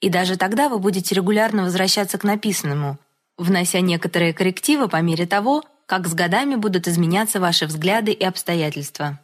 И 0.00 0.10
даже 0.10 0.36
тогда 0.36 0.68
вы 0.68 0.78
будете 0.78 1.14
регулярно 1.14 1.62
возвращаться 1.62 2.18
к 2.18 2.24
написанному, 2.24 2.98
внося 3.38 3.80
некоторые 3.80 4.34
коррективы 4.34 4.88
по 4.88 5.00
мере 5.00 5.26
того, 5.26 5.64
как 5.86 6.06
с 6.08 6.14
годами 6.14 6.56
будут 6.56 6.88
изменяться 6.88 7.40
ваши 7.40 7.66
взгляды 7.66 8.12
и 8.12 8.24
обстоятельства. 8.24 9.18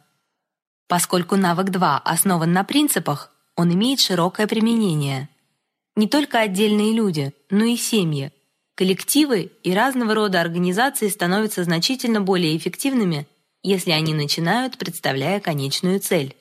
Поскольку 0.87 1.35
навык 1.35 1.69
2 1.69 1.99
основан 1.99 2.51
на 2.51 2.63
принципах, 2.63 3.31
он 3.55 3.71
имеет 3.75 3.99
широкое 3.99 4.47
применение. 4.47 5.29
Не 5.99 6.07
только 6.07 6.39
отдельные 6.39 6.93
люди, 6.93 7.33
но 7.49 7.65
и 7.65 7.75
семьи, 7.75 8.31
Коллективы 8.75 9.51
и 9.63 9.73
разного 9.73 10.15
рода 10.15 10.39
организации 10.39 11.09
становятся 11.09 11.65
значительно 11.65 12.21
более 12.21 12.55
эффективными, 12.55 13.27
если 13.63 13.91
они 13.91 14.13
начинают, 14.13 14.77
представляя 14.77 15.41
конечную 15.41 15.99
цель. 15.99 16.37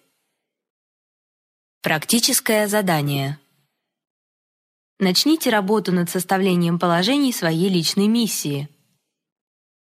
Практическое 1.83 2.69
задание. 2.69 3.41
Начните 5.01 5.51
работу 5.51 5.91
над 5.91 6.09
составлением 6.09 6.79
положений 6.79 7.33
своей 7.33 7.69
личной 7.69 8.07
миссии. 8.07 8.69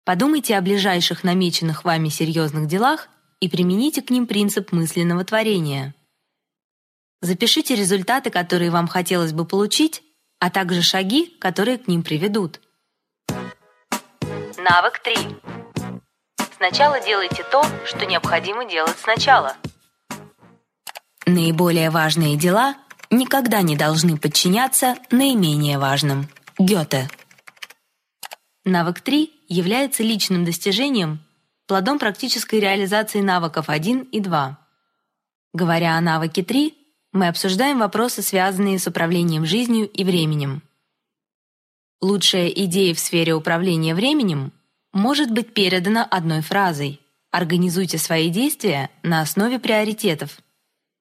Подумайте 0.06 0.56
о 0.56 0.62
ближайших 0.62 1.22
намеченных 1.22 1.84
вами 1.84 2.08
серьезных 2.08 2.66
делах 2.66 3.10
и 3.40 3.50
примените 3.50 4.00
к 4.00 4.08
ним 4.08 4.26
принцип 4.26 4.72
мысленного 4.72 5.22
творения. 5.26 5.94
Запишите 7.26 7.74
результаты, 7.74 8.30
которые 8.30 8.70
вам 8.70 8.86
хотелось 8.86 9.32
бы 9.32 9.44
получить, 9.44 10.04
а 10.38 10.48
также 10.48 10.82
шаги, 10.82 11.26
которые 11.40 11.76
к 11.76 11.88
ним 11.88 12.04
приведут. 12.04 12.60
Навык 14.56 15.00
3. 15.02 15.16
Сначала 16.56 17.00
делайте 17.00 17.42
то, 17.50 17.64
что 17.84 18.06
необходимо 18.06 18.64
делать 18.64 18.96
сначала. 19.02 19.56
Наиболее 21.26 21.90
важные 21.90 22.36
дела 22.36 22.76
никогда 23.10 23.60
не 23.62 23.76
должны 23.76 24.16
подчиняться 24.16 24.94
наименее 25.10 25.80
важным. 25.80 26.28
Гёте. 26.60 27.10
Навык 28.64 29.00
3 29.00 29.32
является 29.48 30.04
личным 30.04 30.44
достижением, 30.44 31.18
плодом 31.66 31.98
практической 31.98 32.60
реализации 32.60 33.20
навыков 33.20 33.68
1 33.68 34.02
и 34.12 34.20
2. 34.20 34.58
Говоря 35.54 35.96
о 35.96 36.00
навыке 36.00 36.44
3, 36.44 36.85
мы 37.16 37.28
обсуждаем 37.28 37.80
вопросы, 37.80 38.22
связанные 38.22 38.78
с 38.78 38.86
управлением 38.86 39.44
жизнью 39.44 39.88
и 39.88 40.04
временем. 40.04 40.62
Лучшая 42.00 42.48
идея 42.48 42.94
в 42.94 43.00
сфере 43.00 43.34
управления 43.34 43.94
временем 43.94 44.52
может 44.92 45.30
быть 45.30 45.54
передана 45.54 46.04
одной 46.04 46.42
фразой: 46.42 47.00
организуйте 47.30 47.98
свои 47.98 48.28
действия 48.28 48.90
на 49.02 49.22
основе 49.22 49.58
приоритетов. 49.58 50.38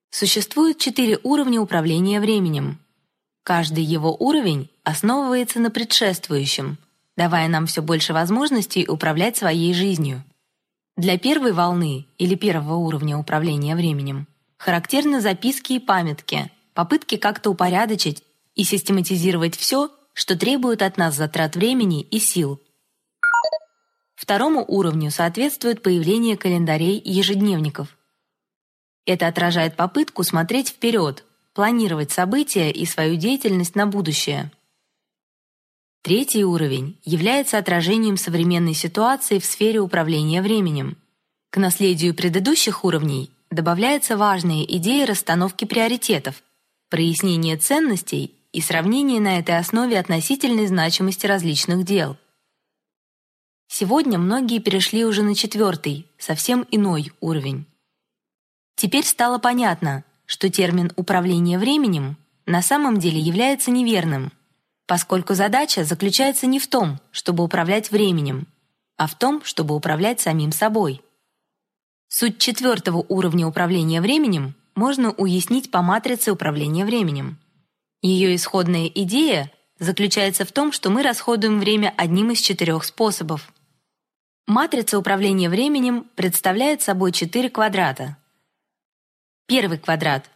Существует 0.10 0.80
четыре 0.80 1.20
уровня 1.24 1.60
управления 1.60 2.20
временем. 2.20 2.80
Каждый 3.44 3.84
его 3.84 4.16
уровень 4.16 4.70
основывается 4.84 5.60
на 5.60 5.70
предшествующем, 5.70 6.78
давая 7.18 7.48
нам 7.50 7.68
все 7.68 7.82
больше 7.82 8.14
возможностей 8.14 8.88
управлять 8.88 9.38
своей 9.38 9.74
жизнью. 9.74 10.24
Для 10.98 11.18
первой 11.20 11.52
волны 11.52 12.06
или 12.18 12.36
первого 12.36 12.76
уровня 12.76 13.18
управления 13.18 13.76
временем 13.76 14.28
характерны 14.66 15.22
записки 15.22 15.74
и 15.74 15.80
памятки, 15.80 16.52
попытки 16.74 17.18
как-то 17.18 17.52
упорядочить 17.52 18.24
и 18.56 18.64
систематизировать 18.64 19.56
все, 19.56 19.92
что 20.14 20.36
требует 20.36 20.82
от 20.82 20.98
нас 20.98 21.14
затрат 21.14 21.56
времени 21.56 22.02
и 22.02 22.18
сил. 22.18 22.60
Второму 24.16 24.66
уровню 24.68 25.12
соответствует 25.12 25.84
появление 25.84 26.36
календарей 26.36 26.98
и 26.98 27.12
ежедневников. 27.12 27.96
Это 29.06 29.28
отражает 29.28 29.76
попытку 29.76 30.24
смотреть 30.24 30.70
вперед, 30.70 31.26
планировать 31.54 32.10
события 32.10 32.72
и 32.72 32.88
свою 32.88 33.18
деятельность 33.18 33.76
на 33.76 33.86
будущее. 33.86 34.52
Третий 36.02 36.44
уровень 36.44 36.98
является 37.04 37.60
отражением 37.60 38.18
современной 38.18 38.74
ситуации 38.74 39.38
в 39.38 39.46
сфере 39.46 39.80
управления 39.80 40.42
временем. 40.42 40.98
К 41.52 41.58
наследию 41.58 42.16
предыдущих 42.16 42.84
уровней 42.84 43.30
добавляется 43.56 44.18
важная 44.18 44.64
идея 44.64 45.08
расстановки 45.08 45.66
приоритетов, 45.66 46.44
прояснение 46.90 47.58
ценностей 47.58 48.36
и 48.52 48.62
сравнение 48.62 49.20
на 49.20 49.40
этой 49.40 49.58
основе 49.58 49.98
относительной 49.98 50.68
значимости 50.68 51.26
различных 51.26 51.86
дел. 51.86 52.18
Сегодня 53.68 54.20
многие 54.20 54.60
перешли 54.60 55.06
уже 55.06 55.24
на 55.24 55.34
четвертый, 55.34 56.06
совсем 56.20 56.68
иной 56.70 57.12
уровень. 57.20 57.66
Теперь 58.76 59.06
стало 59.06 59.40
понятно, 59.40 60.04
что 60.26 60.50
термин 60.50 60.92
управление 60.96 61.58
временем 61.58 62.18
на 62.46 62.62
самом 62.62 63.00
деле 63.00 63.20
является 63.20 63.72
неверным, 63.72 64.32
поскольку 64.86 65.34
задача 65.34 65.84
заключается 65.84 66.46
не 66.46 66.60
в 66.60 66.68
том, 66.68 67.00
чтобы 67.12 67.44
управлять 67.44 67.90
временем, 67.90 68.48
а 68.98 69.08
в 69.08 69.16
том, 69.16 69.44
чтобы 69.44 69.76
управлять 69.76 70.20
самим 70.20 70.52
собой. 70.52 71.02
Суть 72.18 72.38
четвертого 72.38 73.06
уровня 73.10 73.46
управления 73.46 74.00
временем 74.00 74.56
можно 74.74 75.12
уяснить 75.12 75.70
по 75.70 75.82
матрице 75.82 76.32
управления 76.32 76.86
временем. 76.86 77.38
Ее 78.02 78.34
исходная 78.38 78.88
идея 78.88 79.52
заключается 79.80 80.46
в 80.46 80.54
том, 80.54 80.72
что 80.72 80.90
мы 80.90 81.04
расходуем 81.04 81.60
время 81.60 81.94
одним 81.98 82.32
из 82.32 82.40
четырех 82.40 82.86
способов. 82.86 83.52
Матрица 84.48 84.98
управления 84.98 85.50
временем 85.50 86.10
представляет 86.16 86.82
собой 86.82 87.12
четыре 87.12 87.50
квадрата. 87.50 88.16
Первый 89.46 89.78
квадрат 89.78 90.32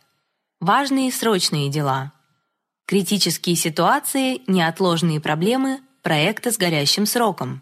важные 0.60 1.14
срочные 1.14 1.70
дела. 1.70 2.12
Критические 2.88 3.56
ситуации, 3.56 4.42
неотложные 4.48 5.22
проблемы, 5.22 5.80
проекты 6.02 6.52
с 6.52 6.58
горящим 6.58 7.06
сроком. 7.06 7.62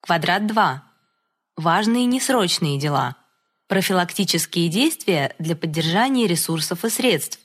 Квадрат 0.00 0.46
2 0.46 0.93
важные 1.56 2.06
несрочные 2.06 2.78
дела. 2.78 3.16
Профилактические 3.66 4.68
действия 4.68 5.34
для 5.38 5.56
поддержания 5.56 6.26
ресурсов 6.26 6.84
и 6.84 6.90
средств. 6.90 7.40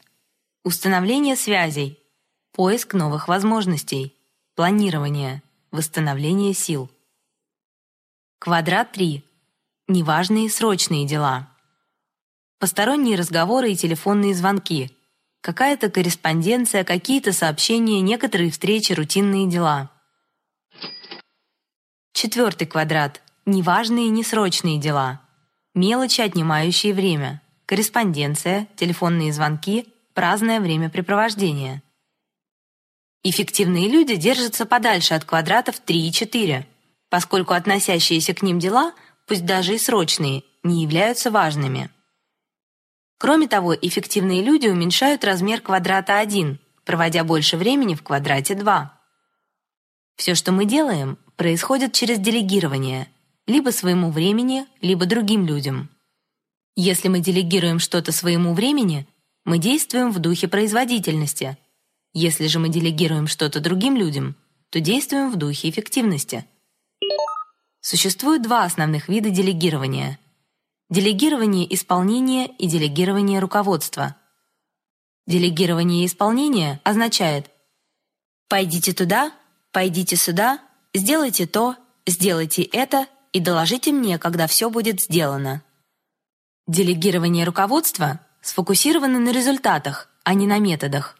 Установление 0.63 1.35
связей. 1.35 1.97
Поиск 2.51 2.93
новых 2.93 3.27
возможностей. 3.27 4.15
Планирование. 4.55 5.41
Восстановление 5.71 6.53
сил. 6.53 6.89
Квадрат 8.39 8.91
3. 8.91 9.23
Неважные 9.87 10.49
срочные 10.49 11.07
дела. 11.07 11.49
Посторонние 12.59 13.17
разговоры 13.17 13.71
и 13.71 13.75
телефонные 13.75 14.33
звонки. 14.33 14.91
Какая-то 15.41 15.89
корреспонденция, 15.89 16.83
какие-то 16.83 17.31
сообщения, 17.31 18.01
некоторые 18.01 18.51
встречи, 18.51 18.91
рутинные 18.91 19.47
дела. 19.47 19.89
Четвертый 22.11 22.67
квадрат. 22.67 23.21
Неважные 23.45 24.07
и 24.07 24.09
несрочные 24.09 24.79
дела. 24.79 25.21
Мелочи, 25.73 26.21
отнимающие 26.21 26.93
время. 26.93 27.41
Корреспонденция, 27.65 28.67
телефонные 28.75 29.31
звонки, 29.33 29.87
праздное 30.13 30.59
времяпрепровождение. 30.59 31.83
Эффективные 33.23 33.87
люди 33.87 34.15
держатся 34.15 34.65
подальше 34.65 35.13
от 35.13 35.25
квадратов 35.25 35.79
3 35.79 36.07
и 36.07 36.11
4 36.11 36.67
поскольку 37.09 37.53
относящиеся 37.53 38.33
к 38.33 38.41
ним 38.41 38.59
дела, 38.59 38.93
пусть 39.27 39.45
даже 39.45 39.75
и 39.75 39.77
срочные, 39.77 40.43
не 40.63 40.83
являются 40.83 41.31
важными. 41.31 41.89
Кроме 43.17 43.47
того, 43.47 43.75
эффективные 43.75 44.41
люди 44.41 44.67
уменьшают 44.67 45.25
размер 45.25 45.61
квадрата 45.61 46.19
1, 46.19 46.59
проводя 46.85 47.23
больше 47.23 47.57
времени 47.57 47.95
в 47.95 48.03
квадрате 48.03 48.55
2. 48.55 48.97
Все, 50.15 50.35
что 50.35 50.51
мы 50.51 50.65
делаем, 50.65 51.17
происходит 51.35 51.93
через 51.93 52.19
делегирование, 52.19 53.09
либо 53.49 53.71
своему 53.71 54.11
времени, 54.11 54.67
либо 54.79 55.07
другим 55.07 55.47
людям. 55.47 55.89
Если 56.75 57.07
мы 57.07 57.19
делегируем 57.19 57.79
что-то 57.79 58.11
своему 58.11 58.53
времени, 58.53 59.07
мы 59.43 59.57
действуем 59.57 60.11
в 60.11 60.19
духе 60.19 60.47
производительности. 60.47 61.57
Если 62.13 62.45
же 62.45 62.59
мы 62.59 62.69
делегируем 62.69 63.25
что-то 63.25 63.59
другим 63.59 63.97
людям, 63.97 64.35
то 64.69 64.79
действуем 64.79 65.31
в 65.31 65.35
духе 65.35 65.67
эффективности. 65.67 66.45
Существует 67.81 68.43
два 68.43 68.65
основных 68.65 69.09
вида 69.09 69.31
делегирования: 69.31 70.19
делегирование 70.91 71.73
исполнения 71.73 72.45
и 72.45 72.67
делегирование 72.67 73.39
руководства. 73.39 74.15
Делегирование 75.25 76.05
исполнения 76.05 76.79
означает: 76.83 77.49
пойдите 78.47 78.93
туда, 78.93 79.31
пойдите 79.71 80.17
сюда, 80.17 80.59
сделайте 80.93 81.47
то, 81.47 81.75
сделайте 82.05 82.61
это 82.61 83.07
и 83.31 83.39
доложите 83.39 83.91
мне, 83.91 84.17
когда 84.17 84.47
все 84.47 84.69
будет 84.69 85.01
сделано. 85.01 85.61
Делегирование 86.67 87.45
руководства 87.45 88.19
сфокусировано 88.41 89.19
на 89.19 89.31
результатах, 89.31 90.09
а 90.23 90.33
не 90.33 90.47
на 90.47 90.59
методах. 90.59 91.17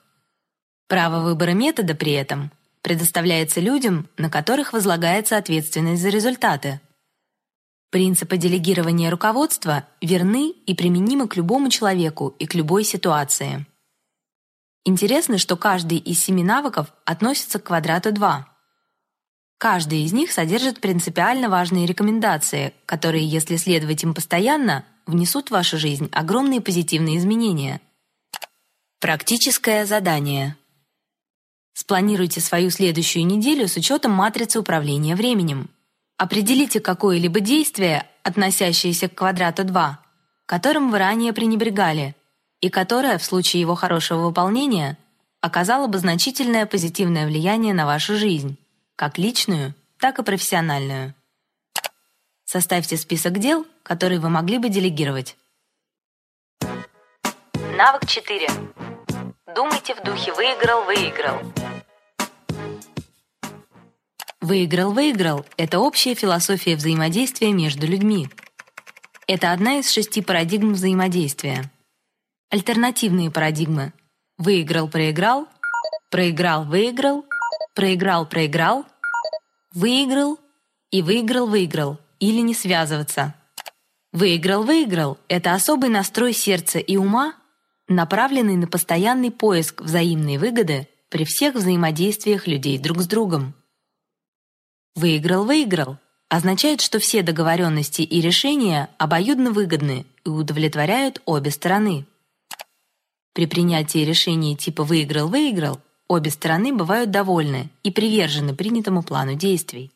Право 0.88 1.22
выбора 1.22 1.52
метода 1.52 1.96
при 1.96 2.14
этом 2.14 2.52
предоставляется 2.82 3.60
людям, 3.60 4.10
на 4.18 4.30
которых 4.30 4.74
возлагается 4.74 5.38
ответственность 5.38 6.02
за 6.02 6.10
результаты. 6.10 6.82
Принципы 7.92 8.38
делегирования 8.38 9.10
руководства 9.10 9.88
верны 10.02 10.52
и 10.52 10.76
применимы 10.76 11.28
к 11.28 11.36
любому 11.36 11.70
человеку 11.70 12.36
и 12.40 12.46
к 12.46 12.54
любой 12.54 12.84
ситуации. 12.84 13.66
Интересно, 14.86 15.38
что 15.38 15.58
каждый 15.58 15.98
из 15.98 16.24
семи 16.24 16.44
навыков 16.44 16.94
относится 17.06 17.60
к 17.60 17.66
квадрату 17.66 18.12
2. 18.12 18.48
Каждый 19.60 20.04
из 20.04 20.14
них 20.14 20.32
содержит 20.32 20.80
принципиально 20.80 21.50
важные 21.50 21.86
рекомендации, 21.86 22.74
которые, 22.86 23.28
если 23.28 23.58
следовать 23.58 24.02
им 24.04 24.14
постоянно, 24.14 24.86
внесут 25.06 25.50
в 25.50 25.52
вашу 25.52 25.78
жизнь 25.78 26.08
огромные 26.14 26.62
позитивные 26.62 27.18
изменения. 27.18 27.82
Практическое 29.02 29.86
задание. 29.86 30.56
Спланируйте 31.74 32.40
свою 32.40 32.70
следующую 32.70 33.26
неделю 33.26 33.68
с 33.68 33.76
учетом 33.76 34.14
матрицы 34.14 34.62
управления 34.62 35.18
временем. 35.18 35.70
Определите 36.18 36.80
какое-либо 36.80 37.42
действие, 37.42 38.06
относящееся 38.24 39.10
к 39.10 39.16
квадрату 39.16 39.66
2, 39.66 40.00
которым 40.46 40.90
вы 40.90 41.00
ранее 41.00 41.34
пренебрегали, 41.34 42.16
и 42.62 42.70
которое 42.70 43.18
в 43.18 43.26
случае 43.26 43.60
его 43.60 43.76
хорошего 43.76 44.28
выполнения 44.28 44.98
оказало 45.42 45.88
бы 45.88 45.98
значительное 45.98 46.66
позитивное 46.66 47.28
влияние 47.28 47.74
на 47.74 47.86
вашу 47.86 48.16
жизнь, 48.16 48.58
как 49.00 49.18
личную, 49.18 49.76
так 49.98 50.20
и 50.20 50.24
профессиональную. 50.24 51.16
Составьте 52.44 52.98
список 52.98 53.40
дел, 53.40 53.66
которые 53.82 54.20
вы 54.20 54.28
могли 54.28 54.58
бы 54.58 54.68
делегировать. 54.68 55.38
Навык 57.78 58.06
4. 58.06 58.50
Думайте 59.56 59.96
в 59.96 60.04
духе 60.04 60.34
выиграл-выиграл. 60.34 61.40
Выиграл-выиграл– 64.42 65.46
это 65.56 65.80
общая 65.80 66.14
философия 66.14 66.76
взаимодействия 66.76 67.54
между 67.54 67.88
людьми. 67.88 68.28
Это 69.28 69.54
одна 69.54 69.80
из 69.80 69.90
шести 69.90 70.22
парадигм 70.22 70.74
взаимодействия. 70.74 71.72
Альтернативные 72.50 73.32
парадигмы– 73.32 73.94
выиграл-проиграл, 74.38 75.48
проиграл-выиграл, 76.12 77.29
проиграл-проиграл, 77.80 78.86
выиграл 79.74 80.38
и 80.92 81.02
выиграл-выиграл 81.02 81.98
или 82.20 82.42
не 82.42 82.54
связываться. 82.54 83.36
Выиграл-выиграл– 84.12 85.18
это 85.30 85.54
особый 85.54 85.90
настрой 85.90 86.34
сердца 86.34 86.80
и 86.80 86.98
ума, 86.98 87.36
направленный 87.88 88.58
на 88.58 88.68
постоянный 88.68 89.32
поиск 89.32 89.80
взаимной 89.80 90.38
выгоды 90.38 90.90
при 91.08 91.24
всех 91.24 91.56
взаимодействиях 91.56 92.48
людей 92.48 92.78
друг 92.80 93.00
с 93.00 93.08
другом. 93.08 93.54
Выиграл-выиграл 94.96 96.00
означает, 96.28 96.82
что 96.82 97.00
все 97.00 97.22
договоренности 97.22 98.02
и 98.02 98.20
решения 98.20 98.90
обоюдно 98.98 99.52
выгодны 99.52 100.06
и 100.26 100.30
удовлетворяют 100.30 101.22
обе 101.24 101.50
стороны. 101.50 102.06
При 103.32 103.46
принятии 103.46 104.00
решений 104.00 104.58
типа 104.58 104.84
выиграл-выиграл 104.84 105.80
обе 106.10 106.30
стороны 106.30 106.74
бывают 106.74 107.12
довольны 107.12 107.70
и 107.84 107.92
привержены 107.92 108.54
принятому 108.54 109.02
плану 109.02 109.36
действий. 109.36 109.94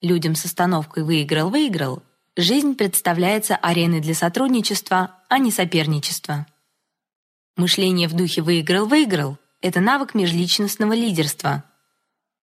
Людям 0.00 0.34
с 0.34 0.46
остановкой 0.46 1.02
выиграл-выиграл 1.02 2.02
жизнь 2.36 2.74
представляется 2.74 3.56
ареной 3.56 4.00
для 4.00 4.14
сотрудничества, 4.14 5.14
а 5.28 5.36
не 5.36 5.50
соперничества. 5.50 6.46
Мышление 7.56 8.08
в 8.08 8.14
духе 8.14 8.40
выиграл-выиграл 8.40 9.36
это 9.60 9.80
навык 9.80 10.14
межличностного 10.14 10.94
лидерства, 10.94 11.64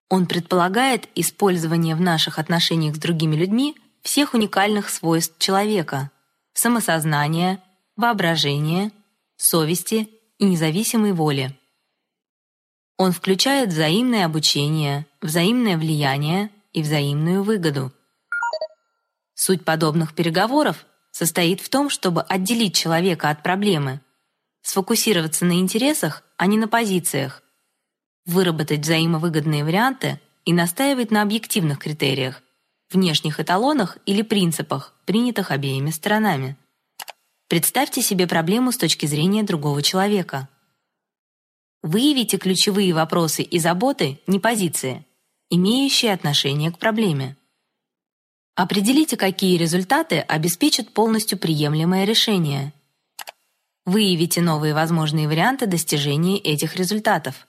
он 0.10 0.26
предполагает 0.26 1.08
использование 1.14 1.96
в 1.96 2.02
наших 2.02 2.40
отношениях 2.40 2.96
с 2.96 3.00
другими 3.00 3.36
людьми 3.36 3.76
всех 4.02 4.34
уникальных 4.34 4.90
свойств 4.90 5.38
человека: 5.38 6.10
самосознания, 6.54 7.64
воображения, 7.96 8.92
совести 9.38 10.10
и 10.40 10.46
независимой 10.46 11.14
воли. 11.14 11.56
Он 13.00 13.14
включает 13.14 13.70
взаимное 13.70 14.26
обучение, 14.26 15.06
взаимное 15.22 15.78
влияние 15.78 16.52
и 16.74 16.84
взаимную 16.84 17.44
выгоду. 17.44 17.94
Суть 19.34 19.64
подобных 19.64 20.14
переговоров 20.14 20.86
состоит 21.12 21.62
в 21.62 21.70
том, 21.70 21.90
чтобы 21.90 22.22
отделить 22.24 22.76
человека 22.76 23.30
от 23.30 23.42
проблемы, 23.42 24.02
сфокусироваться 24.64 25.46
на 25.46 25.62
интересах, 25.62 26.24
а 26.36 26.46
не 26.46 26.58
на 26.58 26.68
позициях, 26.68 27.42
выработать 28.26 28.82
взаимовыгодные 28.82 29.64
варианты 29.64 30.20
и 30.44 30.52
настаивать 30.52 31.10
на 31.10 31.22
объективных 31.22 31.80
критериях, 31.80 32.44
внешних 32.92 33.40
эталонах 33.40 33.98
или 34.06 34.24
принципах, 34.24 34.94
принятых 35.06 35.52
обеими 35.52 35.92
сторонами. 35.92 36.58
Представьте 37.48 38.02
себе 38.02 38.28
проблему 38.28 38.74
с 38.74 38.78
точки 38.78 39.06
зрения 39.06 39.44
другого 39.44 39.82
человека. 39.82 40.50
Выявите 41.82 42.38
ключевые 42.38 42.94
вопросы 42.94 43.42
и 43.42 43.58
заботы, 43.58 44.20
не 44.28 44.40
позиции, 44.40 45.06
имеющие 45.50 46.14
отношение 46.14 46.72
к 46.72 46.78
проблеме. 46.78 47.38
Определите, 48.56 49.16
какие 49.16 49.58
результаты 49.58 50.20
обеспечат 50.20 50.94
полностью 50.94 51.38
приемлемое 51.38 52.04
решение. 52.04 52.74
Выявите 53.86 54.42
новые 54.42 54.74
возможные 54.74 55.30
варианты 55.30 55.66
достижения 55.66 56.38
этих 56.38 56.76
результатов. 56.76 57.48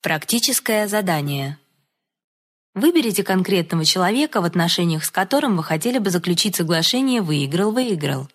Практическое 0.00 0.86
задание. 0.86 1.58
Выберите 2.74 3.24
конкретного 3.24 3.84
человека, 3.84 4.40
в 4.40 4.44
отношениях 4.44 5.04
с 5.04 5.10
которым 5.10 5.56
вы 5.56 5.64
хотели 5.64 5.98
бы 5.98 6.10
заключить 6.10 6.54
соглашение 6.54 7.20
«выиграл-выиграл». 7.22 8.30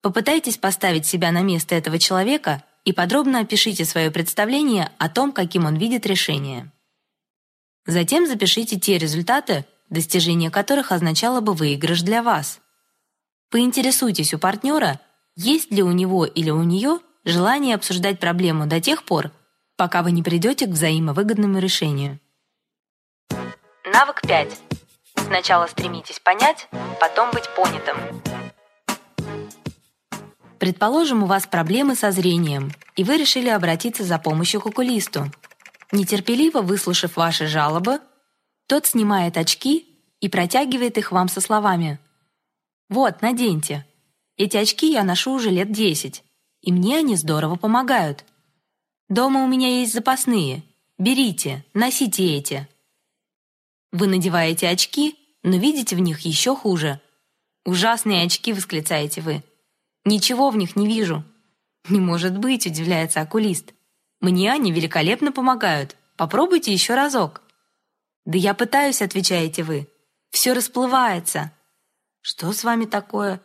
Попытайтесь 0.00 0.56
поставить 0.56 1.04
себя 1.04 1.30
на 1.30 1.42
место 1.42 1.74
этого 1.74 1.98
человека 1.98 2.64
и 2.84 2.92
подробно 2.92 3.40
опишите 3.40 3.84
свое 3.84 4.10
представление 4.10 4.90
о 4.98 5.08
том, 5.08 5.32
каким 5.32 5.64
он 5.66 5.76
видит 5.76 6.06
решение. 6.06 6.70
Затем 7.86 8.26
запишите 8.26 8.78
те 8.78 8.98
результаты, 8.98 9.64
достижение 9.90 10.50
которых 10.50 10.92
означало 10.92 11.40
бы 11.40 11.54
выигрыш 11.54 12.02
для 12.02 12.22
вас. 12.22 12.60
Поинтересуйтесь 13.50 14.34
у 14.34 14.38
партнера, 14.38 15.00
есть 15.36 15.70
ли 15.70 15.82
у 15.82 15.92
него 15.92 16.24
или 16.24 16.50
у 16.50 16.62
нее 16.62 17.00
желание 17.24 17.74
обсуждать 17.74 18.20
проблему 18.20 18.66
до 18.66 18.80
тех 18.80 19.04
пор, 19.04 19.32
пока 19.76 20.02
вы 20.02 20.12
не 20.12 20.22
придете 20.22 20.66
к 20.66 20.70
взаимовыгодному 20.70 21.58
решению. 21.58 22.20
Навык 23.84 24.22
5. 24.22 24.60
Сначала 25.26 25.66
стремитесь 25.66 26.20
понять, 26.20 26.68
потом 27.00 27.30
быть 27.30 27.48
понятым. 27.54 27.96
Предположим, 30.64 31.22
у 31.22 31.26
вас 31.26 31.46
проблемы 31.46 31.94
со 31.94 32.10
зрением, 32.10 32.72
и 32.96 33.04
вы 33.04 33.18
решили 33.18 33.50
обратиться 33.50 34.02
за 34.02 34.18
помощью 34.18 34.62
к 34.62 34.66
окулисту. 34.66 35.30
Нетерпеливо 35.92 36.62
выслушав 36.62 37.18
ваши 37.18 37.46
жалобы, 37.46 38.00
тот 38.66 38.86
снимает 38.86 39.36
очки 39.36 39.86
и 40.20 40.30
протягивает 40.30 40.96
их 40.96 41.12
вам 41.12 41.28
со 41.28 41.42
словами: 41.42 41.98
"Вот, 42.88 43.20
наденьте. 43.20 43.84
Эти 44.38 44.56
очки 44.56 44.90
я 44.90 45.04
ношу 45.04 45.32
уже 45.34 45.50
лет 45.50 45.70
10, 45.70 46.24
и 46.62 46.72
мне 46.72 46.96
они 46.96 47.16
здорово 47.16 47.56
помогают. 47.56 48.24
Дома 49.10 49.44
у 49.44 49.46
меня 49.46 49.68
есть 49.68 49.92
запасные. 49.92 50.62
Берите, 50.96 51.62
носите 51.74 52.38
эти. 52.38 52.66
Вы 53.92 54.06
надеваете 54.06 54.70
очки, 54.70 55.14
но 55.42 55.58
видите 55.58 55.94
в 55.94 56.00
них 56.00 56.20
еще 56.20 56.56
хуже. 56.56 57.02
Ужасные 57.66 58.24
очки, 58.24 58.54
восклицаете 58.54 59.20
вы. 59.20 59.42
Ничего 60.04 60.50
в 60.50 60.56
них 60.56 60.76
не 60.76 60.86
вижу. 60.86 61.24
Не 61.88 62.00
может 62.00 62.38
быть, 62.38 62.66
удивляется 62.66 63.20
окулист. 63.20 63.72
Мне 64.20 64.52
они 64.52 64.72
великолепно 64.72 65.32
помогают. 65.32 65.96
Попробуйте 66.16 66.72
еще 66.72 66.94
разок. 66.94 67.42
Да 68.24 68.38
я 68.38 68.54
пытаюсь, 68.54 69.02
отвечаете 69.02 69.62
вы. 69.62 69.88
Все 70.30 70.52
расплывается. 70.52 71.52
Что 72.20 72.52
с 72.52 72.64
вами 72.64 72.86
такое? 72.86 73.40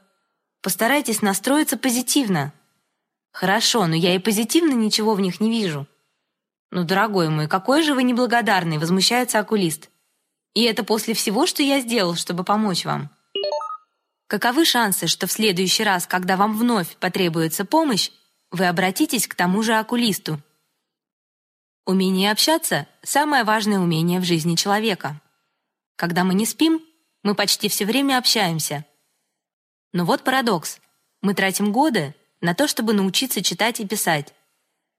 Постарайтесь 0.62 1.22
настроиться 1.22 1.78
позитивно. 1.78 2.54
Хорошо, 3.32 3.88
но 3.88 3.96
я 3.96 4.16
и 4.16 4.20
позитивно 4.20 4.74
ничего 4.74 5.14
в 5.14 5.20
них 5.20 5.40
не 5.40 5.50
вижу. 5.50 5.88
Ну, 6.72 6.84
дорогой 6.84 7.30
мой, 7.30 7.48
какой 7.48 7.84
же 7.84 7.94
вы 7.94 8.04
неблагодарный, 8.04 8.78
возмущается 8.78 9.40
окулист. 9.40 9.90
И 10.54 10.64
это 10.64 10.84
после 10.84 11.14
всего, 11.14 11.46
что 11.46 11.64
я 11.64 11.80
сделал, 11.80 12.16
чтобы 12.16 12.44
помочь 12.44 12.86
вам. 12.86 13.10
Каковы 14.30 14.64
шансы, 14.64 15.08
что 15.08 15.26
в 15.26 15.32
следующий 15.32 15.84
раз, 15.84 16.06
когда 16.06 16.38
вам 16.38 16.56
вновь 16.56 16.96
потребуется 16.98 17.66
помощь, 17.66 18.12
вы 18.52 18.68
обратитесь 18.68 19.28
к 19.28 19.34
тому 19.34 19.64
же 19.64 19.74
окулисту? 19.74 20.40
Умение 21.88 22.32
общаться 22.32 22.88
самое 23.02 23.44
важное 23.44 23.80
умение 23.80 24.20
в 24.20 24.24
жизни 24.24 24.54
человека. 24.54 25.20
Когда 25.96 26.24
мы 26.24 26.36
не 26.36 26.46
спим, 26.46 26.80
мы 27.24 27.34
почти 27.34 27.70
все 27.70 27.88
время 27.88 28.20
общаемся. 28.20 28.86
Но 29.94 30.06
вот 30.06 30.24
парадокс. 30.24 30.80
Мы 31.24 31.34
тратим 31.34 31.72
годы 31.72 32.14
на 32.40 32.54
то, 32.54 32.68
чтобы 32.68 32.94
научиться 32.94 33.42
читать 33.42 33.80
и 33.80 33.88
писать. 33.88 34.36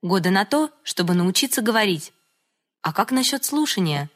Годы 0.01 0.29
на 0.29 0.43
то, 0.43 0.71
чтобы 0.83 1.13
научиться 1.13 1.61
говорить. 1.61 2.11
А 2.81 2.91
как 2.91 3.11
насчет 3.11 3.45
слушания? 3.45 4.09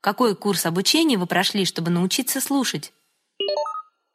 Какой 0.00 0.34
курс 0.34 0.64
обучения 0.64 1.18
вы 1.18 1.26
прошли, 1.26 1.66
чтобы 1.66 1.90
научиться 1.90 2.40
слушать? 2.40 2.94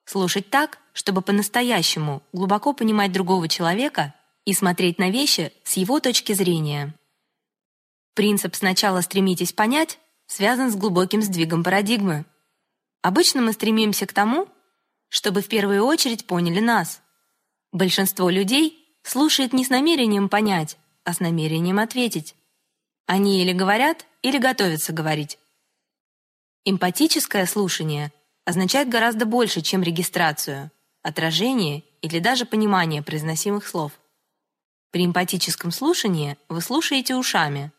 Слушать 0.09 0.49
так, 0.49 0.79
чтобы 0.93 1.21
по-настоящему 1.21 2.23
глубоко 2.33 2.73
понимать 2.73 3.11
другого 3.11 3.47
человека 3.47 4.15
и 4.45 4.53
смотреть 4.53 4.97
на 4.97 5.11
вещи 5.11 5.53
с 5.63 5.77
его 5.77 5.99
точки 5.99 6.33
зрения. 6.33 6.95
Принцип 8.15 8.55
«сначала 8.55 9.01
стремитесь 9.01 9.53
понять» 9.53 9.99
связан 10.25 10.71
с 10.71 10.75
глубоким 10.75 11.21
сдвигом 11.21 11.63
парадигмы. 11.63 12.25
Обычно 13.01 13.41
мы 13.41 13.53
стремимся 13.53 14.07
к 14.07 14.13
тому, 14.13 14.47
чтобы 15.09 15.41
в 15.41 15.47
первую 15.47 15.83
очередь 15.83 16.25
поняли 16.25 16.59
нас– 16.59 17.01
Большинство 17.71 18.31
людей 18.31 18.83
слушает 19.03 19.53
не 19.53 19.63
с 19.63 19.69
намерением 19.69 20.27
понять, 20.27 20.77
а 21.03 21.13
с 21.13 21.19
намерением 21.19 21.77
ответить. 21.77 22.35
Они 23.05 23.41
или 23.41 23.53
говорят, 23.53 24.05
или 24.23 24.39
готовятся 24.39 24.91
говорить. 24.91 25.37
Эмпатическое 26.65 27.45
слушание 27.45 28.11
означает 28.49 28.89
гораздо 28.89 29.25
больше, 29.25 29.61
чем 29.61 29.83
регистрацию, 29.83 30.71
отражение 31.03 31.83
или 32.01 32.17
даже 32.17 32.45
понимание 32.45 33.03
произносимых 33.03 33.67
слов. 33.67 33.91
При 34.91 35.05
эмпатическом 35.05 35.71
слушании 35.71 36.35
вы 36.49 36.61
слушаете 36.61 37.15
ушами, 37.15 37.71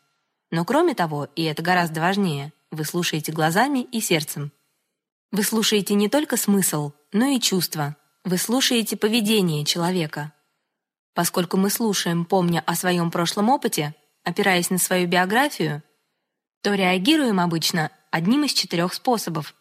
но 0.49 0.63
кроме 0.63 0.95
того, 0.95 1.27
и 1.35 1.43
это 1.43 1.61
гораздо 1.61 1.99
важнее, 1.99 2.53
вы 2.71 2.85
слушаете 2.85 3.33
глазами 3.33 3.79
и 3.79 3.99
сердцем. 3.99 4.53
Вы 5.31 5.43
слушаете 5.43 5.93
не 5.93 6.07
только 6.07 6.37
смысл, 6.37 6.93
но 7.11 7.25
и 7.25 7.39
чувства, 7.41 7.97
вы 8.23 8.37
слушаете 8.37 8.95
поведение 8.95 9.65
человека. 9.65 10.31
Поскольку 11.13 11.57
мы 11.57 11.69
слушаем, 11.69 12.23
помня 12.23 12.63
о 12.65 12.75
своем 12.75 13.11
прошлом 13.11 13.49
опыте, 13.49 13.93
опираясь 14.23 14.69
на 14.69 14.77
свою 14.77 15.05
биографию, 15.07 15.83
то 16.61 16.73
реагируем 16.73 17.41
обычно 17.41 17.91
одним 18.09 18.45
из 18.45 18.53
четырех 18.53 18.93
способов. 18.93 19.53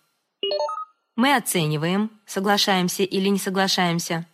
Мы 1.21 1.37
оцениваем, 1.37 2.11
соглашаемся 2.25 3.03
или 3.03 3.29
не 3.29 3.39
соглашаемся. 3.39 4.25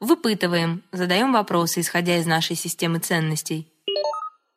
Выпытываем, 0.00 0.82
задаем 0.90 1.34
вопросы, 1.34 1.80
исходя 1.80 2.16
из 2.16 2.24
нашей 2.24 2.56
системы 2.56 3.00
ценностей. 3.00 3.70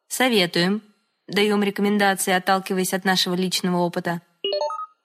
Советуем, 0.07 0.81
даем 1.27 1.61
рекомендации, 1.61 2.31
отталкиваясь 2.31 2.93
от 2.93 3.03
нашего 3.03 3.33
личного 3.33 3.75
опыта. 3.79 4.21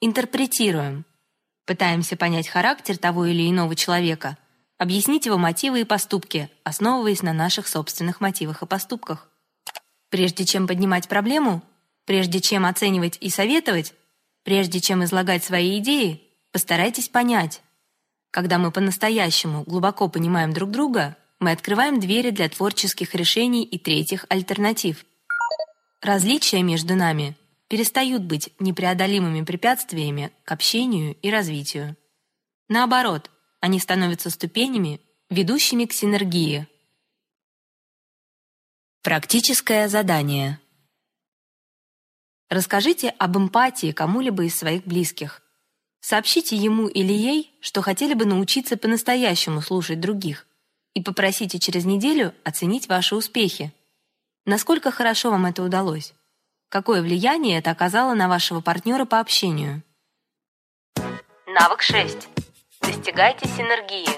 Интерпретируем, 0.00 1.04
пытаемся 1.66 2.16
понять 2.16 2.46
характер 2.46 2.98
того 2.98 3.24
или 3.24 3.50
иного 3.50 3.74
человека, 3.74 4.38
объяснить 4.78 5.26
его 5.26 5.38
мотивы 5.38 5.80
и 5.80 5.84
поступки, 5.84 6.48
основываясь 6.62 7.22
на 7.22 7.32
наших 7.32 7.66
собственных 7.66 8.20
мотивах 8.20 8.62
и 8.62 8.66
поступках. 8.66 9.28
Прежде 10.08 10.44
чем 10.44 10.68
поднимать 10.68 11.08
проблему, 11.08 11.64
прежде 12.04 12.40
чем 12.40 12.64
оценивать 12.64 13.18
и 13.20 13.28
советовать, 13.28 13.92
прежде 14.44 14.78
чем 14.78 15.02
излагать 15.02 15.42
свои 15.42 15.80
идеи, 15.80 16.20
постарайтесь 16.54 17.08
понять. 17.08 17.62
Когда 18.30 18.58
мы 18.58 18.70
по-настоящему 18.70 19.64
глубоко 19.64 20.08
понимаем 20.08 20.52
друг 20.52 20.70
друга, 20.70 21.16
мы 21.40 21.50
открываем 21.50 21.98
двери 21.98 22.30
для 22.30 22.48
творческих 22.48 23.16
решений 23.16 23.64
и 23.64 23.76
третьих 23.76 24.24
альтернатив. 24.28 25.04
Различия 26.00 26.62
между 26.62 26.94
нами 26.94 27.36
перестают 27.66 28.22
быть 28.22 28.52
непреодолимыми 28.60 29.44
препятствиями 29.44 30.30
к 30.44 30.52
общению 30.52 31.16
и 31.22 31.28
развитию. 31.28 31.96
Наоборот, 32.68 33.32
они 33.58 33.80
становятся 33.80 34.30
ступенями, 34.30 35.00
ведущими 35.30 35.86
к 35.86 35.92
синергии. 35.92 36.68
Практическое 39.02 39.88
задание. 39.88 40.60
Расскажите 42.48 43.08
об 43.08 43.36
эмпатии 43.36 43.90
кому-либо 43.90 44.44
из 44.44 44.56
своих 44.56 44.84
близких. 44.84 45.43
Сообщите 46.06 46.54
ему 46.54 46.86
или 46.86 47.14
ей, 47.14 47.50
что 47.62 47.80
хотели 47.80 48.12
бы 48.12 48.26
научиться 48.26 48.76
по-настоящему 48.76 49.62
слушать 49.62 50.00
других, 50.00 50.46
и 50.92 51.02
попросите 51.02 51.58
через 51.58 51.86
неделю 51.86 52.34
оценить 52.44 52.88
ваши 52.88 53.16
успехи. 53.16 53.72
Насколько 54.44 54.90
хорошо 54.90 55.30
вам 55.30 55.46
это 55.46 55.62
удалось? 55.62 56.12
Какое 56.68 57.00
влияние 57.00 57.56
это 57.56 57.70
оказало 57.70 58.12
на 58.12 58.28
вашего 58.28 58.60
партнера 58.60 59.06
по 59.06 59.18
общению? 59.18 59.82
Навык 61.46 61.80
6. 61.80 62.28
Достигайте 62.82 63.48
синергии. 63.48 64.10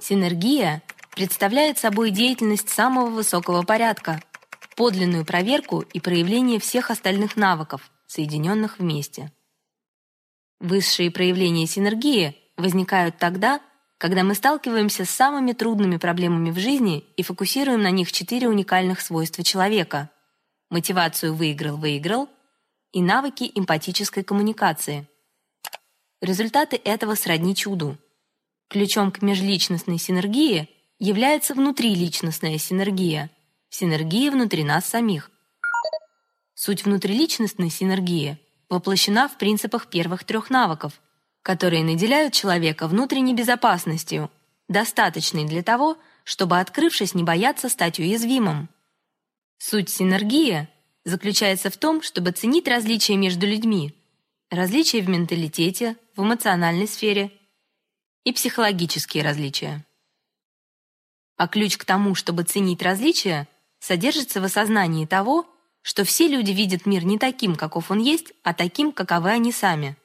Синергия 0.00 0.82
представляет 1.10 1.76
собой 1.78 2.10
деятельность 2.10 2.70
самого 2.70 3.10
высокого 3.10 3.64
порядка, 3.64 4.22
подлинную 4.76 5.26
проверку 5.26 5.82
и 5.82 6.00
проявление 6.00 6.58
всех 6.58 6.90
остальных 6.90 7.36
навыков, 7.36 7.90
соединенных 8.08 8.80
вместе. 8.80 9.32
Высшие 10.58 11.12
проявления 11.12 11.68
синергии 11.68 12.36
возникают 12.56 13.18
тогда, 13.18 13.60
когда 13.98 14.24
мы 14.24 14.34
сталкиваемся 14.34 15.04
с 15.04 15.10
самыми 15.10 15.52
трудными 15.52 15.98
проблемами 15.98 16.50
в 16.50 16.58
жизни 16.58 17.04
и 17.16 17.22
фокусируем 17.22 17.82
на 17.82 17.90
них 17.92 18.10
четыре 18.10 18.48
уникальных 18.48 19.00
свойства 19.00 19.44
человека: 19.44 20.10
мотивацию 20.70 21.34
выиграл-выиграл 21.34 22.28
и 22.92 23.00
навыки 23.02 23.50
эмпатической 23.54 24.24
коммуникации. 24.24 25.08
Результаты 26.20 26.80
этого 26.82 27.14
сродни 27.14 27.54
чуду. 27.54 27.96
Ключом 28.68 29.12
к 29.12 29.22
межличностной 29.22 29.98
синергии 29.98 30.68
является 30.98 31.54
внутриличностная 31.54 32.58
синергия, 32.58 33.30
синергия 33.70 34.30
внутри 34.30 34.64
нас 34.64 34.86
самих. 34.86 35.30
Суть 36.60 36.84
внутриличностной 36.84 37.70
синергии 37.70 38.36
воплощена 38.68 39.28
в 39.28 39.38
принципах 39.38 39.86
первых 39.86 40.24
трех 40.24 40.50
навыков, 40.50 41.00
которые 41.42 41.84
наделяют 41.84 42.34
человека 42.34 42.88
внутренней 42.88 43.32
безопасностью, 43.32 44.28
достаточной 44.66 45.44
для 45.44 45.62
того, 45.62 45.98
чтобы, 46.24 46.58
открывшись, 46.58 47.14
не 47.14 47.22
бояться 47.22 47.68
стать 47.68 48.00
уязвимым. 48.00 48.68
Суть 49.58 49.88
синергии 49.88 50.66
заключается 51.04 51.70
в 51.70 51.76
том, 51.76 52.02
чтобы 52.02 52.32
ценить 52.32 52.66
различия 52.66 53.14
между 53.14 53.46
людьми, 53.46 53.94
различия 54.50 55.00
в 55.00 55.08
менталитете, 55.08 55.96
в 56.16 56.22
эмоциональной 56.24 56.88
сфере 56.88 57.30
и 58.24 58.32
психологические 58.32 59.22
различия. 59.22 59.86
А 61.36 61.46
ключ 61.46 61.76
к 61.76 61.84
тому, 61.84 62.16
чтобы 62.16 62.42
ценить 62.42 62.82
различия, 62.82 63.46
содержится 63.78 64.40
в 64.40 64.44
осознании 64.44 65.06
того, 65.06 65.46
что 65.88 66.04
все 66.04 66.28
люди 66.28 66.50
видят 66.50 66.84
мир 66.84 67.06
не 67.06 67.16
таким, 67.16 67.56
каков 67.56 67.90
он 67.90 67.98
есть, 67.98 68.34
а 68.42 68.52
таким, 68.52 68.92
каковы 68.92 69.30
они 69.30 69.52
сами. 69.52 69.96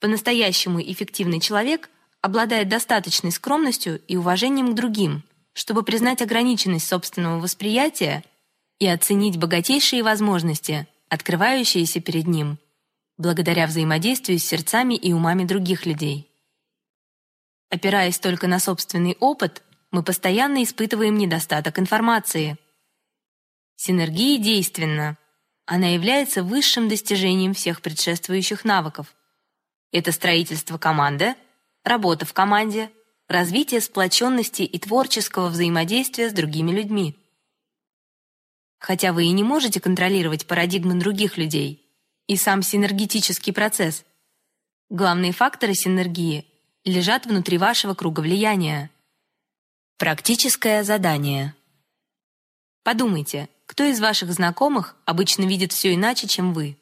По-настоящему 0.00 0.82
эффективный 0.82 1.38
человек 1.38 1.88
обладает 2.20 2.68
достаточной 2.68 3.30
скромностью 3.30 4.02
и 4.08 4.16
уважением 4.16 4.72
к 4.72 4.74
другим, 4.74 5.22
чтобы 5.52 5.84
признать 5.84 6.22
ограниченность 6.22 6.88
собственного 6.88 7.38
восприятия 7.38 8.24
и 8.80 8.88
оценить 8.88 9.36
богатейшие 9.36 10.02
возможности, 10.02 10.88
открывающиеся 11.08 12.00
перед 12.00 12.26
ним, 12.26 12.58
благодаря 13.18 13.68
взаимодействию 13.68 14.40
с 14.40 14.44
сердцами 14.44 14.94
и 14.94 15.12
умами 15.12 15.44
других 15.44 15.86
людей. 15.86 16.28
Опираясь 17.70 18.18
только 18.18 18.48
на 18.48 18.58
собственный 18.58 19.16
опыт, 19.20 19.62
мы 19.92 20.02
постоянно 20.02 20.64
испытываем 20.64 21.16
недостаток 21.16 21.78
информации. 21.78 22.58
Синергия 23.76 24.38
действенна. 24.38 25.18
Она 25.66 25.88
является 25.88 26.42
высшим 26.42 26.88
достижением 26.88 27.54
всех 27.54 27.82
предшествующих 27.82 28.64
навыков. 28.64 29.14
Это 29.92 30.12
строительство 30.12 30.78
команды, 30.78 31.34
работа 31.84 32.26
в 32.26 32.32
команде, 32.32 32.90
развитие 33.28 33.80
сплоченности 33.80 34.62
и 34.62 34.78
творческого 34.78 35.48
взаимодействия 35.48 36.30
с 36.30 36.32
другими 36.32 36.70
людьми. 36.70 37.16
Хотя 38.78 39.12
вы 39.12 39.26
и 39.26 39.30
не 39.30 39.44
можете 39.44 39.80
контролировать 39.80 40.46
парадигмы 40.46 40.94
других 40.94 41.38
людей 41.38 41.82
и 42.26 42.36
сам 42.36 42.62
синергетический 42.62 43.52
процесс, 43.52 44.04
главные 44.90 45.32
факторы 45.32 45.74
синергии 45.74 46.46
лежат 46.84 47.26
внутри 47.26 47.58
вашего 47.58 47.94
круга 47.94 48.20
влияния. 48.20 48.90
Практическое 49.98 50.82
задание. 50.82 51.54
Подумайте, 52.82 53.48
кто 53.72 53.84
из 53.84 54.00
ваших 54.00 54.30
знакомых 54.34 54.96
обычно 55.06 55.44
видит 55.44 55.72
все 55.72 55.94
иначе, 55.94 56.28
чем 56.28 56.52
вы? 56.52 56.76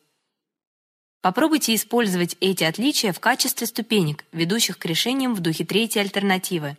Попробуйте 1.21 1.73
использовать 1.77 2.37
эти 2.41 2.65
отличия 2.65 3.13
в 3.13 3.21
качестве 3.21 3.69
ступенек, 3.69 4.25
ведущих 4.33 4.77
к 4.77 4.85
решениям 4.87 5.37
в 5.37 5.39
духе 5.39 5.65
третьей 5.65 6.03
альтернативы. 6.03 6.77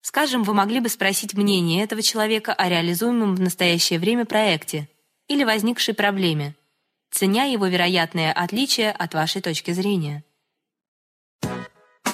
Скажем, 0.00 0.42
вы 0.42 0.52
могли 0.52 0.80
бы 0.80 0.88
спросить 0.88 1.34
мнение 1.34 1.84
этого 1.84 2.02
человека 2.02 2.54
о 2.54 2.68
реализуемом 2.68 3.36
в 3.36 3.40
настоящее 3.40 4.00
время 4.00 4.24
проекте 4.24 4.88
или 5.28 5.44
возникшей 5.44 5.94
проблеме, 5.94 6.56
ценя 7.12 7.44
его 7.44 7.68
вероятное 7.68 8.32
отличие 8.32 8.90
от 8.90 9.14
вашей 9.14 9.42
точки 9.42 9.70
зрения. 9.70 10.24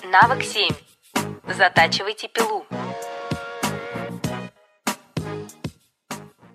Навык 0.05 0.43
7. 0.43 0.69
Затачивайте 1.57 2.29
пилу. 2.29 2.67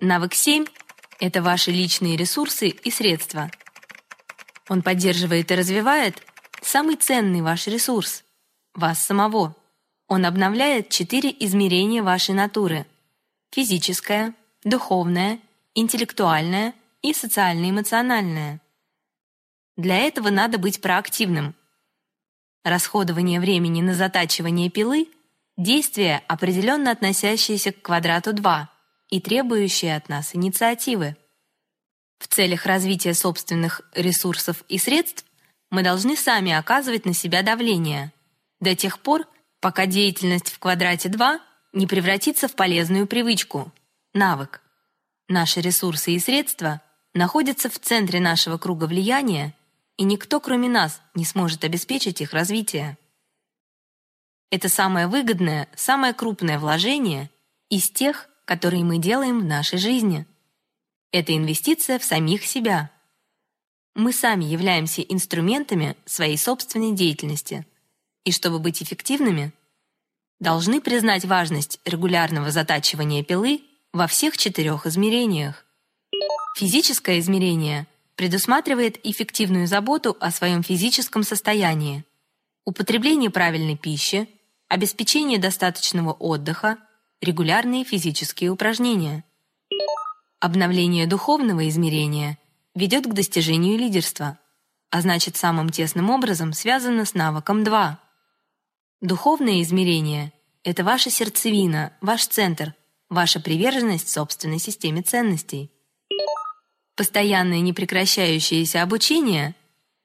Навык 0.00 0.34
7— 0.34 0.66
это 1.20 1.42
ваши 1.42 1.70
личные 1.70 2.16
ресурсы 2.16 2.68
и 2.68 2.90
средства— 2.90 3.50
он 4.68 4.82
поддерживает 4.82 5.50
и 5.50 5.54
развивает 5.54 6.22
самый 6.62 6.96
ценный 6.96 7.42
ваш 7.42 7.66
ресурс 7.66 8.24
вас 8.74 9.04
самого. 9.04 9.54
Он 10.08 10.24
обновляет 10.26 10.88
четыре 10.88 11.30
измерения 11.40 12.02
вашей 12.02 12.34
натуры: 12.34 12.86
физическое, 13.50 14.34
духовное, 14.62 15.40
интеллектуальное 15.74 16.74
и 17.02 17.12
социально-эмоциональное. 17.12 18.60
Для 19.76 19.98
этого 19.98 20.30
надо 20.30 20.58
быть 20.58 20.80
проактивным. 20.80 21.54
Расходование 22.62 23.40
времени 23.40 23.82
на 23.82 23.94
затачивание 23.94 24.70
пилы 24.70 25.08
действие, 25.56 26.22
определенно 26.28 26.90
относящееся 26.90 27.72
к 27.72 27.82
квадрату 27.82 28.32
2 28.32 28.70
и 29.10 29.20
требующее 29.20 29.96
от 29.96 30.08
нас 30.08 30.34
инициативы. 30.34 31.16
В 32.18 32.28
целях 32.28 32.66
развития 32.66 33.14
собственных 33.14 33.82
ресурсов 33.94 34.64
и 34.68 34.78
средств 34.78 35.24
мы 35.70 35.82
должны 35.82 36.16
сами 36.16 36.52
оказывать 36.52 37.04
на 37.04 37.14
себя 37.14 37.42
давление 37.42 38.12
до 38.60 38.74
тех 38.74 39.00
пор, 39.00 39.26
пока 39.60 39.86
деятельность 39.86 40.50
в 40.50 40.58
квадрате 40.58 41.08
2 41.08 41.40
не 41.72 41.86
превратится 41.86 42.48
в 42.48 42.54
полезную 42.54 43.06
привычку, 43.06 43.72
навык. 44.14 44.62
Наши 45.28 45.60
ресурсы 45.60 46.12
и 46.12 46.18
средства 46.18 46.80
находятся 47.14 47.68
в 47.68 47.78
центре 47.78 48.20
нашего 48.20 48.58
круга 48.58 48.84
влияния, 48.84 49.54
и 49.96 50.04
никто, 50.04 50.40
кроме 50.40 50.68
нас, 50.68 51.00
не 51.14 51.24
сможет 51.24 51.64
обеспечить 51.64 52.20
их 52.20 52.32
развитие. 52.32 52.98
Это 54.50 54.68
самое 54.68 55.06
выгодное, 55.06 55.68
самое 55.74 56.14
крупное 56.14 56.58
вложение 56.58 57.30
из 57.70 57.90
тех, 57.90 58.28
которые 58.44 58.84
мы 58.84 58.98
делаем 58.98 59.40
в 59.40 59.44
нашей 59.44 59.78
жизни. 59.78 60.26
Это 61.12 61.36
инвестиция 61.36 61.98
в 61.98 62.04
самих 62.04 62.44
себя. 62.44 62.90
Мы 63.94 64.12
сами 64.12 64.44
являемся 64.44 65.02
инструментами 65.02 65.96
своей 66.04 66.36
собственной 66.36 66.92
деятельности. 66.92 67.66
И 68.24 68.32
чтобы 68.32 68.58
быть 68.58 68.82
эффективными, 68.82 69.52
должны 70.40 70.80
признать 70.80 71.24
важность 71.24 71.80
регулярного 71.84 72.50
затачивания 72.50 73.22
пилы 73.22 73.62
во 73.92 74.06
всех 74.06 74.36
четырех 74.36 74.86
измерениях. 74.86 75.64
Физическое 76.56 77.20
измерение 77.20 77.86
предусматривает 78.16 79.04
эффективную 79.04 79.66
заботу 79.66 80.16
о 80.20 80.30
своем 80.30 80.62
физическом 80.62 81.22
состоянии, 81.22 82.04
употребление 82.64 83.30
правильной 83.30 83.76
пищи, 83.76 84.28
обеспечение 84.68 85.38
достаточного 85.38 86.12
отдыха, 86.12 86.78
регулярные 87.20 87.84
физические 87.84 88.50
упражнения. 88.50 89.24
Обновление 90.40 91.06
духовного 91.06 91.68
измерения 91.68 92.38
ведет 92.74 93.06
к 93.06 93.12
достижению 93.14 93.78
лидерства, 93.78 94.38
а 94.90 95.00
значит 95.00 95.36
самым 95.36 95.70
тесным 95.70 96.10
образом 96.10 96.52
связано 96.52 97.04
с 97.04 97.14
навыком 97.14 97.64
2. 97.64 97.98
Духовное 99.00 99.62
измерение— 99.62 100.32
это 100.64 100.84
ваша 100.84 101.10
сердцевина, 101.10 101.92
ваш 102.00 102.26
центр, 102.26 102.74
ваша 103.08 103.40
приверженность 103.40 104.08
собственной 104.08 104.58
системе 104.58 105.02
ценностей. 105.02 105.70
Постоянное 106.96 107.60
непрекращающееся 107.60 108.82
обучение, 108.82 109.54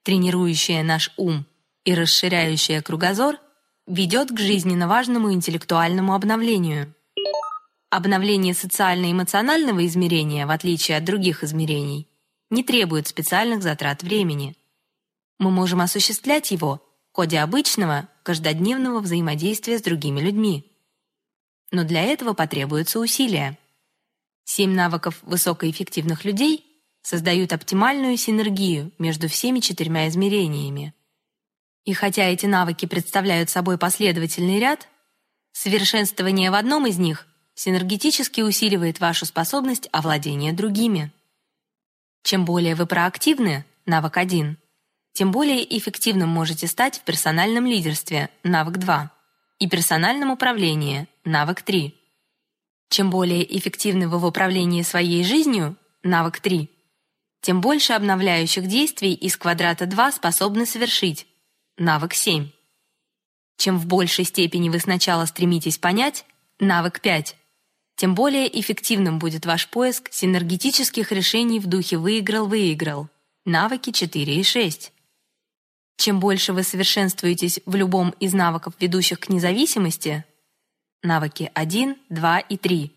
тренирующее 0.04 0.84
наш 0.84 1.12
ум 1.18 1.46
и 1.84 1.94
расширяющее 1.94 2.82
кругозор, 2.82 3.38
ведет 3.86 4.32
к 4.32 4.40
жизненно 4.40 4.88
важному 4.88 5.34
интеллектуальному 5.34 6.14
обновлению. 6.14 6.94
Обновление 7.92 8.54
социально-эмоционального 8.54 9.84
измерения, 9.88 10.46
в 10.46 10.52
отличие 10.52 10.98
от 10.98 11.06
других 11.06 11.44
измерений, 11.44 12.08
не 12.52 12.64
требует 12.64 13.08
специальных 13.08 13.64
затрат 13.64 14.04
времени. 14.04 14.56
Мы 15.40 15.50
можем 15.50 15.82
осуществлять 15.82 16.52
его 16.52 16.84
в 17.12 17.16
ходе 17.16 17.40
обычного, 17.40 18.08
каждодневного 18.22 19.00
взаимодействия 19.00 19.80
с 19.80 19.82
другими 19.82 20.20
людьми. 20.20 20.72
Но 21.72 21.84
для 21.84 22.04
этого 22.04 22.34
потребуются 22.34 23.00
усилия. 23.00 23.58
Семь 24.44 24.76
навыков 24.76 25.18
высокоэффективных 25.24 26.26
людей 26.26 26.66
создают 27.02 27.54
оптимальную 27.54 28.18
синергию 28.18 28.92
между 29.00 29.28
всеми 29.28 29.62
четырьмя 29.62 30.08
измерениями. 30.10 30.94
И 31.86 31.94
хотя 31.94 32.26
эти 32.26 32.46
навыки 32.46 32.86
представляют 32.86 33.50
собой 33.50 33.80
последовательный 33.80 34.60
ряд, 34.60 34.88
совершенствование 35.54 36.52
в 36.52 36.54
одном 36.54 36.86
из 36.86 37.00
них 37.00 37.26
синергетически 37.60 38.40
усиливает 38.40 39.02
вашу 39.02 39.26
способность 39.26 39.90
овладения 39.92 40.54
другими. 40.54 41.12
Чем 42.24 42.46
более 42.46 42.74
вы 42.74 42.86
проактивны, 42.86 43.66
навык 43.86 44.16
1, 44.16 44.58
тем 45.12 45.32
более 45.32 45.78
эффективным 45.78 46.30
можете 46.30 46.68
стать 46.68 47.00
в 47.00 47.02
персональном 47.02 47.66
лидерстве, 47.66 48.30
навык 48.44 48.78
2, 48.78 49.12
и 49.60 49.68
персональном 49.68 50.32
управлении, 50.32 51.10
навык 51.26 51.62
3. 51.62 51.94
Чем 52.90 53.10
более 53.10 53.44
эффективны 53.58 54.08
вы 54.08 54.20
в 54.20 54.26
управлении 54.26 54.82
своей 54.82 55.26
жизнью, 55.26 55.76
навык 56.02 56.40
3, 56.40 56.70
тем 57.42 57.60
больше 57.60 57.92
обновляющих 57.92 58.68
действий 58.68 59.14
из 59.14 59.36
квадрата 59.36 59.86
2 59.86 60.14
способны 60.14 60.66
совершить, 60.66 61.28
навык 61.78 62.14
7. 62.14 62.52
Чем 63.58 63.78
в 63.78 63.86
большей 63.86 64.24
степени 64.24 64.70
вы 64.70 64.80
сначала 64.80 65.26
стремитесь 65.26 65.78
понять, 65.78 66.24
навык 66.60 67.02
5, 67.02 67.36
тем 68.00 68.16
более 68.16 68.48
эффективным 68.62 69.20
будет 69.20 69.46
ваш 69.46 69.68
поиск 69.68 70.08
синергетических 70.10 71.12
решений 71.12 71.60
в 71.60 71.68
духе 71.68 71.98
«выиграл-выиграл», 71.98 73.10
навыки 73.44 73.92
4 73.92 74.36
и 74.38 74.42
6. 74.42 74.94
Чем 75.98 76.22
больше 76.22 76.54
вы 76.54 76.64
совершенствуетесь 76.64 77.60
в 77.66 77.76
любом 77.76 78.12
из 78.22 78.32
навыков, 78.32 78.74
ведущих 78.80 79.20
к 79.20 79.28
независимости, 79.28 80.24
навыки 81.04 81.52
1, 81.54 81.98
2 82.08 82.40
и 82.40 82.56
3, 82.56 82.94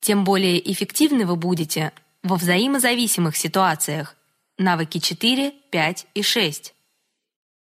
тем 0.00 0.24
более 0.24 0.70
эффективны 0.70 1.24
вы 1.24 1.36
будете 1.36 1.90
во 2.22 2.36
взаимозависимых 2.36 3.34
ситуациях, 3.38 4.16
навыки 4.58 4.98
4, 4.98 5.50
5 5.70 6.06
и 6.12 6.22
6. 6.22 6.74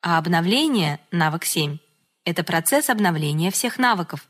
А 0.02 0.17
обновление, 0.17 1.00
навык 1.12 1.46
7, 1.46 1.78
это 2.26 2.43
процесс 2.43 2.89
обновления 2.89 3.52
всех 3.52 3.78
навыков. 3.78 4.28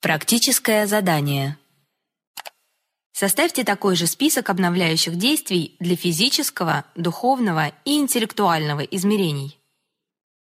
Практическое 0.00 0.86
задание. 0.86 1.58
Составьте 3.12 3.64
такой 3.64 3.96
же 3.96 4.06
список 4.06 4.48
обновляющих 4.48 5.16
действий 5.16 5.76
для 5.78 5.94
физического, 5.94 6.86
духовного 6.94 7.74
и 7.84 7.98
интеллектуального 7.98 8.80
измерений. 8.80 9.58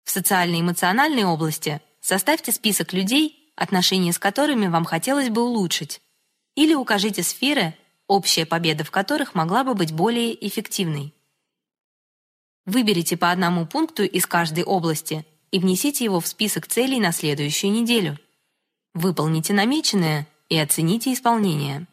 В 0.04 0.12
социально-эмоциональной 0.12 1.24
области 1.24 1.82
составьте 2.00 2.52
список 2.52 2.92
людей, 2.92 3.52
отношения 3.56 4.12
с 4.12 4.18
которыми 4.20 4.68
вам 4.68 4.84
хотелось 4.84 5.28
бы 5.28 5.42
улучшить, 5.42 6.00
или 6.54 6.74
укажите 6.74 7.24
сферы, 7.24 7.76
общая 8.06 8.46
победа 8.46 8.84
в 8.84 8.92
которых 8.92 9.34
могла 9.34 9.64
бы 9.64 9.74
быть 9.74 9.90
более 9.90 10.46
эффективной. 10.46 11.12
Выберите 12.64 13.16
по 13.16 13.32
одному 13.32 13.66
пункту 13.66 14.04
из 14.04 14.24
каждой 14.24 14.62
области 14.62 15.26
и 15.50 15.58
внесите 15.58 16.04
его 16.04 16.20
в 16.20 16.28
список 16.28 16.68
целей 16.68 17.00
на 17.00 17.10
следующую 17.10 17.72
неделю. 17.72 18.20
Выполните 18.94 19.54
намеченное 19.54 20.26
и 20.50 20.58
оцените 20.58 21.14
исполнение. 21.14 21.86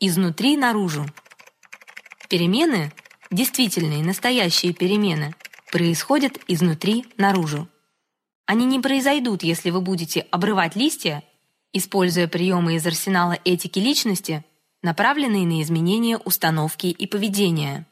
Изнутри 0.00 0.56
наружу. 0.56 1.06
Перемены, 2.28 2.92
действительные, 3.30 4.02
настоящие 4.02 4.72
перемены, 4.72 5.32
происходят 5.70 6.38
изнутри 6.48 7.04
наружу. 7.16 7.68
Они 8.46 8.64
не 8.64 8.80
произойдут, 8.80 9.44
если 9.44 9.70
вы 9.70 9.80
будете 9.80 10.22
обрывать 10.32 10.74
листья, 10.74 11.22
используя 11.72 12.26
приемы 12.26 12.74
из 12.74 12.84
арсенала 12.84 13.38
этики 13.44 13.78
личности, 13.78 14.44
направленные 14.82 15.46
на 15.46 15.62
изменение 15.62 16.18
установки 16.18 16.88
и 16.88 17.06
поведения. 17.06 17.86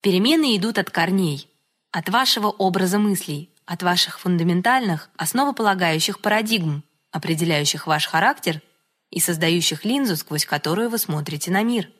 Перемены 0.00 0.56
идут 0.56 0.78
от 0.78 0.90
корней, 0.90 1.48
от 1.90 2.08
вашего 2.08 2.48
образа 2.48 2.98
мыслей, 2.98 3.50
от 3.66 3.82
ваших 3.82 4.20
фундаментальных, 4.20 5.10
основополагающих 5.16 6.20
парадигм, 6.20 6.84
определяющих 7.10 7.86
ваш 7.86 8.06
характер 8.06 8.62
и 9.10 9.18
создающих 9.18 9.84
линзу, 9.84 10.16
сквозь 10.16 10.46
которую 10.46 10.88
вы 10.88 10.98
смотрите 10.98 11.50
на 11.50 11.64
мир. 11.64 11.90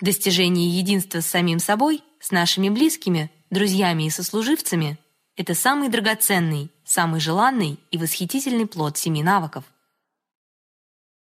Достижение 0.00 0.68
единства 0.70 1.20
с 1.20 1.26
самим 1.26 1.58
собой, 1.58 2.02
с 2.20 2.30
нашими 2.30 2.70
близкими, 2.70 3.30
друзьями 3.50 4.04
и 4.04 4.10
сослуживцами— 4.10 4.98
это 5.36 5.54
самый 5.54 5.90
драгоценный, 5.90 6.70
самый 6.84 7.20
желанный 7.20 7.78
и 7.90 7.98
восхитительный 7.98 8.66
плод 8.66 8.96
семи 8.96 9.22
навыков. 9.22 9.64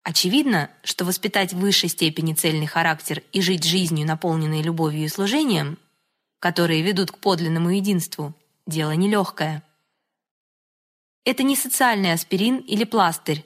Очевидно, 0.08 0.72
что 0.86 1.04
воспитать 1.04 1.52
в 1.52 1.60
высшей 1.60 1.90
степени 1.90 2.34
цельный 2.34 2.66
характер 2.66 3.24
и 3.34 3.42
жить 3.42 3.66
жизнью, 3.66 4.08
наполненной 4.08 4.62
любовью 4.62 5.04
и 5.04 5.10
служением, 5.10 5.78
которые 6.40 6.82
ведут 6.82 7.12
к 7.12 7.18
подлинному 7.18 7.72
единству, 7.72 8.34
дело 8.66 8.92
нелегкое. 8.92 9.64
Это 11.26 11.44
не 11.44 11.58
социальный 11.58 12.14
аспирин 12.14 12.60
или 12.60 12.86
пластырь. 12.86 13.44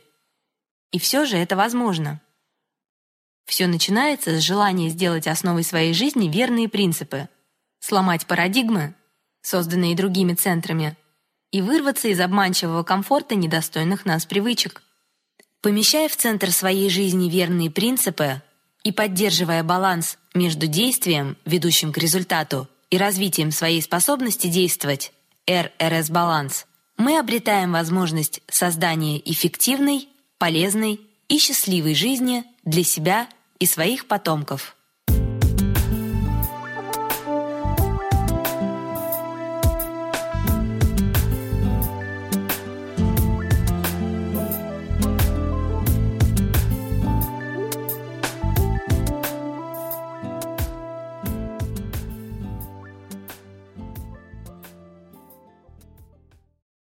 И 0.92 1.00
все 1.00 1.26
же 1.26 1.36
это 1.36 1.56
возможно. 1.56 2.22
Все 3.46 3.66
начинается 3.66 4.40
с 4.40 4.44
желания 4.44 4.90
сделать 4.90 5.26
основой 5.26 5.64
своей 5.64 5.96
жизни 5.96 6.30
верные 6.30 6.70
принципы, 6.70 7.28
сломать 7.80 8.28
парадигмы, 8.28 8.94
созданные 9.42 9.96
другими 9.96 10.36
центрами, 10.36 10.96
и 11.50 11.64
вырваться 11.64 12.08
из 12.08 12.20
обманчивого 12.20 12.84
комфорта 12.84 13.34
недостойных 13.34 14.06
нас 14.06 14.28
привычек. 14.28 14.84
Помещая 15.62 16.10
в 16.10 16.16
центр 16.16 16.52
своей 16.52 16.90
жизни 16.90 17.30
верные 17.30 17.70
принципы 17.70 18.42
и 18.84 18.92
поддерживая 18.92 19.64
баланс 19.64 20.18
между 20.34 20.66
действием, 20.66 21.38
ведущим 21.46 21.94
к 21.94 21.98
результату, 21.98 22.68
и 22.90 22.98
развитием 22.98 23.52
своей 23.52 23.82
способности 23.82 24.48
действовать, 24.48 25.14
РРС-баланс, 25.48 26.66
мы 26.98 27.18
обретаем 27.18 27.72
возможность 27.72 28.42
создания 28.50 29.20
эффективной, 29.32 30.10
полезной 30.38 31.00
и 31.30 31.38
счастливой 31.38 31.96
жизни 31.96 32.44
для 32.64 32.84
себя 32.84 33.28
и 33.60 33.66
своих 33.66 34.08
потомков. 34.08 34.76